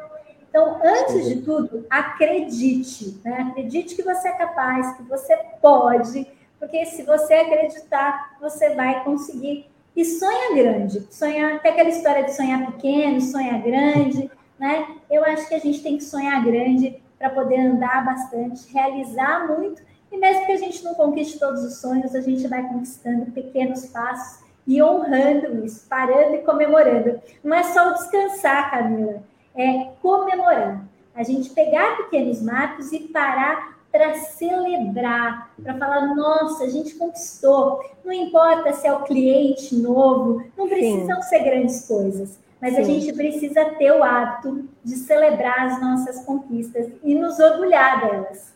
Então, 0.52 0.82
antes 0.84 1.30
de 1.30 1.42
tudo, 1.44 1.86
acredite, 1.90 3.18
né? 3.24 3.48
Acredite 3.50 3.96
que 3.96 4.04
você 4.04 4.28
é 4.28 4.34
capaz, 4.34 4.98
que 4.98 5.04
você 5.04 5.34
pode, 5.62 6.28
porque 6.60 6.86
se 6.88 7.04
você 7.04 7.36
acreditar, 7.36 8.36
você 8.40 8.76
vai 8.76 9.02
conseguir. 9.06 9.66
E 9.96 10.04
sonha 10.04 10.54
grande, 10.54 11.08
sonhar, 11.10 11.56
até 11.56 11.70
aquela 11.70 11.88
história 11.88 12.26
de 12.26 12.34
sonhar 12.34 12.66
pequeno, 12.66 13.22
sonhar 13.22 13.62
grande, 13.62 14.30
né? 14.60 14.88
Eu 15.10 15.24
acho 15.24 15.48
que 15.48 15.56
a 15.56 15.60
gente 15.60 15.82
tem 15.82 15.98
que 15.98 16.04
sonhar 16.04 16.44
grande 16.44 17.02
para 17.18 17.30
poder 17.30 17.60
andar 17.62 18.04
bastante, 18.04 18.72
realizar 18.74 19.48
muito, 19.48 19.82
e 20.12 20.18
mesmo 20.18 20.46
que 20.46 20.52
a 20.52 20.58
gente 20.58 20.84
não 20.84 20.94
conquiste 20.96 21.40
todos 21.40 21.64
os 21.64 21.80
sonhos, 21.80 22.14
a 22.14 22.20
gente 22.20 22.46
vai 22.50 22.68
conquistando 22.68 23.32
pequenos 23.32 23.86
passos 23.86 24.44
e 24.68 24.84
honrando 24.84 25.64
isso, 25.64 25.88
parando 25.88 26.36
e 26.36 26.40
comemorando. 26.40 27.22
Não 27.42 27.56
é 27.56 27.64
só 27.64 27.90
o 27.90 27.94
descansar, 27.94 28.70
Camila 28.70 29.31
é 29.56 29.92
comemorar. 30.02 30.86
A 31.14 31.24
gente 31.24 31.50
pegar 31.50 31.98
pequenos 31.98 32.42
marcos 32.42 32.92
e 32.92 33.00
parar 33.00 33.78
para 33.92 34.14
celebrar, 34.16 35.52
para 35.62 35.74
falar, 35.74 36.16
nossa, 36.16 36.64
a 36.64 36.70
gente 36.70 36.96
conquistou. 36.96 37.82
Não 38.06 38.14
importa 38.14 38.72
se 38.72 38.88
é 38.88 38.94
o 38.94 39.04
cliente 39.04 39.76
novo, 39.76 40.44
não 40.58 40.68
precisam 40.68 41.22
Sim. 41.22 41.30
ser 41.30 41.44
grandes 41.44 41.86
coisas, 41.86 42.40
mas 42.62 42.76
Sim. 42.76 42.82
a 42.82 42.84
gente 42.86 43.14
precisa 43.14 43.66
ter 43.72 43.92
o 43.92 44.02
hábito 44.02 44.70
de 44.84 44.96
celebrar 44.96 45.68
as 45.68 45.82
nossas 45.82 46.24
conquistas 46.24 46.88
e 47.04 47.14
nos 47.14 47.38
orgulhar 47.40 48.00
delas. 48.00 48.54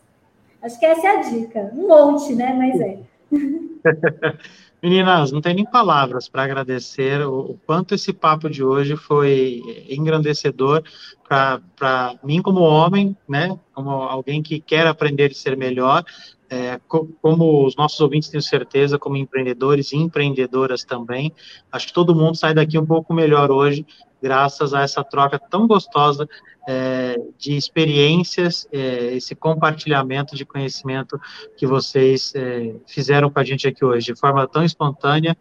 Acho 0.62 0.80
que 0.80 0.86
essa 0.86 1.06
é 1.06 1.10
a 1.10 1.22
dica. 1.22 1.70
Um 1.74 1.86
monte, 1.86 2.34
né? 2.34 2.54
Mas 2.54 2.80
é. 2.80 2.98
Meninas, 4.86 5.32
não 5.32 5.40
tem 5.40 5.52
nem 5.52 5.64
palavras 5.64 6.28
para 6.28 6.44
agradecer 6.44 7.20
o, 7.26 7.40
o, 7.40 7.60
quanto 7.66 7.96
esse 7.96 8.12
papo 8.12 8.48
de 8.48 8.62
hoje 8.62 8.94
foi 8.94 9.60
engrandecedor 9.90 10.84
para 11.28 12.14
mim 12.22 12.40
como 12.40 12.60
homem, 12.60 13.16
né, 13.28 13.58
como 13.74 13.90
alguém 13.90 14.40
que 14.40 14.60
quer 14.60 14.86
aprender 14.86 15.32
a 15.32 15.34
ser 15.34 15.56
melhor, 15.56 16.04
é, 16.48 16.80
como 17.20 17.66
os 17.66 17.76
nossos 17.76 18.00
ouvintes 18.00 18.28
tenho 18.28 18.42
certeza, 18.42 18.98
como 18.98 19.16
empreendedores 19.16 19.92
e 19.92 19.96
empreendedoras 19.96 20.84
também, 20.84 21.32
acho 21.70 21.88
que 21.88 21.92
todo 21.92 22.14
mundo 22.14 22.36
sai 22.36 22.54
daqui 22.54 22.78
um 22.78 22.86
pouco 22.86 23.12
melhor 23.12 23.50
hoje, 23.50 23.84
graças 24.22 24.72
a 24.72 24.82
essa 24.82 25.04
troca 25.04 25.38
tão 25.38 25.66
gostosa 25.66 26.28
é, 26.68 27.16
de 27.38 27.56
experiências, 27.56 28.66
é, 28.72 29.14
esse 29.14 29.34
compartilhamento 29.34 30.34
de 30.34 30.44
conhecimento 30.44 31.20
que 31.56 31.66
vocês 31.66 32.32
é, 32.34 32.74
fizeram 32.86 33.30
com 33.30 33.38
a 33.38 33.44
gente 33.44 33.68
aqui 33.68 33.84
hoje, 33.84 34.12
de 34.12 34.18
forma 34.18 34.46
tão 34.46 34.64
espontânea 34.64 35.36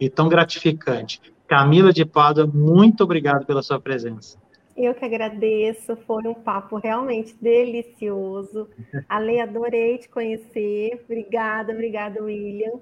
e 0.00 0.08
tão 0.08 0.28
gratificante. 0.28 1.20
Camila 1.46 1.92
de 1.92 2.04
Pádua, 2.04 2.46
muito 2.46 3.02
obrigado 3.02 3.44
pela 3.44 3.62
sua 3.62 3.80
presença. 3.80 4.38
Eu 4.82 4.94
que 4.94 5.04
agradeço, 5.04 5.94
foi 6.06 6.26
um 6.26 6.32
papo 6.32 6.78
realmente 6.78 7.36
delicioso. 7.38 8.66
Ale, 9.06 9.38
adorei 9.38 9.98
te 9.98 10.08
conhecer. 10.08 11.04
Obrigada, 11.04 11.70
obrigada, 11.70 12.22
William. 12.22 12.80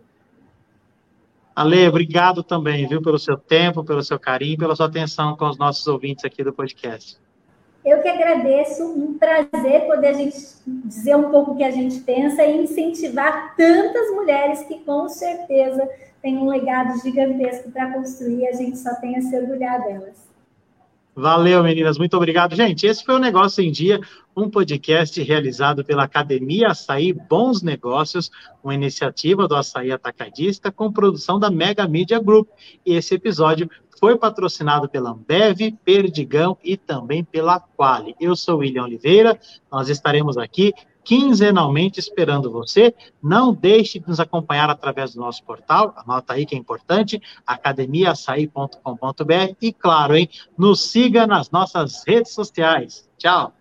Ale, 1.56 1.88
obrigado 1.88 2.44
também, 2.44 2.86
viu, 2.86 3.02
pelo 3.02 3.18
seu 3.18 3.36
tempo, 3.36 3.82
pelo 3.82 4.00
seu 4.00 4.16
carinho, 4.16 4.56
pela 4.56 4.76
sua 4.76 4.86
atenção 4.86 5.36
com 5.36 5.48
os 5.48 5.58
nossos 5.58 5.84
ouvintes 5.88 6.24
aqui 6.24 6.44
do 6.44 6.52
podcast. 6.52 7.18
Eu 7.84 8.00
que 8.00 8.08
agradeço, 8.08 8.84
um 8.84 9.18
prazer 9.18 9.88
poder 9.88 10.06
a 10.06 10.12
gente 10.12 10.36
dizer 10.66 11.16
um 11.16 11.32
pouco 11.32 11.50
o 11.50 11.56
que 11.56 11.64
a 11.64 11.72
gente 11.72 11.98
pensa 12.02 12.44
e 12.44 12.62
incentivar 12.62 13.56
tantas 13.56 14.08
mulheres 14.12 14.62
que 14.62 14.78
com 14.84 15.08
certeza 15.08 15.88
têm 16.22 16.38
um 16.38 16.48
legado 16.48 16.96
gigantesco 17.02 17.72
para 17.72 17.92
construir, 17.92 18.46
a 18.46 18.52
gente 18.52 18.78
só 18.78 18.94
tem 19.00 19.16
a 19.16 19.20
se 19.20 19.36
orgulhar 19.36 19.82
delas. 19.82 20.27
Valeu, 21.20 21.64
meninas. 21.64 21.98
Muito 21.98 22.16
obrigado. 22.16 22.54
Gente, 22.54 22.86
esse 22.86 23.04
foi 23.04 23.16
o 23.16 23.18
Negócio 23.18 23.60
em 23.60 23.72
Dia, 23.72 24.00
um 24.36 24.48
podcast 24.48 25.20
realizado 25.20 25.84
pela 25.84 26.04
Academia 26.04 26.68
Açaí 26.68 27.12
Bons 27.12 27.60
Negócios, 27.60 28.30
uma 28.62 28.72
iniciativa 28.72 29.48
do 29.48 29.56
Açaí 29.56 29.90
Atacadista 29.90 30.70
com 30.70 30.92
produção 30.92 31.36
da 31.40 31.50
Mega 31.50 31.88
Media 31.88 32.20
Group. 32.20 32.48
E 32.86 32.94
esse 32.94 33.16
episódio 33.16 33.68
foi 33.98 34.16
patrocinado 34.16 34.88
pela 34.88 35.10
Ambev, 35.10 35.72
Perdigão 35.84 36.56
e 36.62 36.76
também 36.76 37.24
pela 37.24 37.58
Quali. 37.58 38.14
Eu 38.20 38.36
sou 38.36 38.58
William 38.58 38.84
Oliveira, 38.84 39.40
nós 39.72 39.88
estaremos 39.88 40.38
aqui 40.38 40.72
quinzenalmente 41.08 41.98
esperando 41.98 42.52
você. 42.52 42.94
Não 43.22 43.54
deixe 43.54 43.98
de 43.98 44.06
nos 44.06 44.20
acompanhar 44.20 44.68
através 44.68 45.14
do 45.14 45.20
nosso 45.20 45.42
portal, 45.42 45.94
anota 45.96 46.34
aí 46.34 46.44
que 46.44 46.54
é 46.54 46.58
importante, 46.58 47.18
academiaaçaí.com.br 47.46 49.54
e, 49.62 49.72
claro, 49.72 50.14
hein, 50.14 50.28
nos 50.56 50.90
siga 50.90 51.26
nas 51.26 51.50
nossas 51.50 52.04
redes 52.06 52.32
sociais. 52.32 53.08
Tchau! 53.16 53.54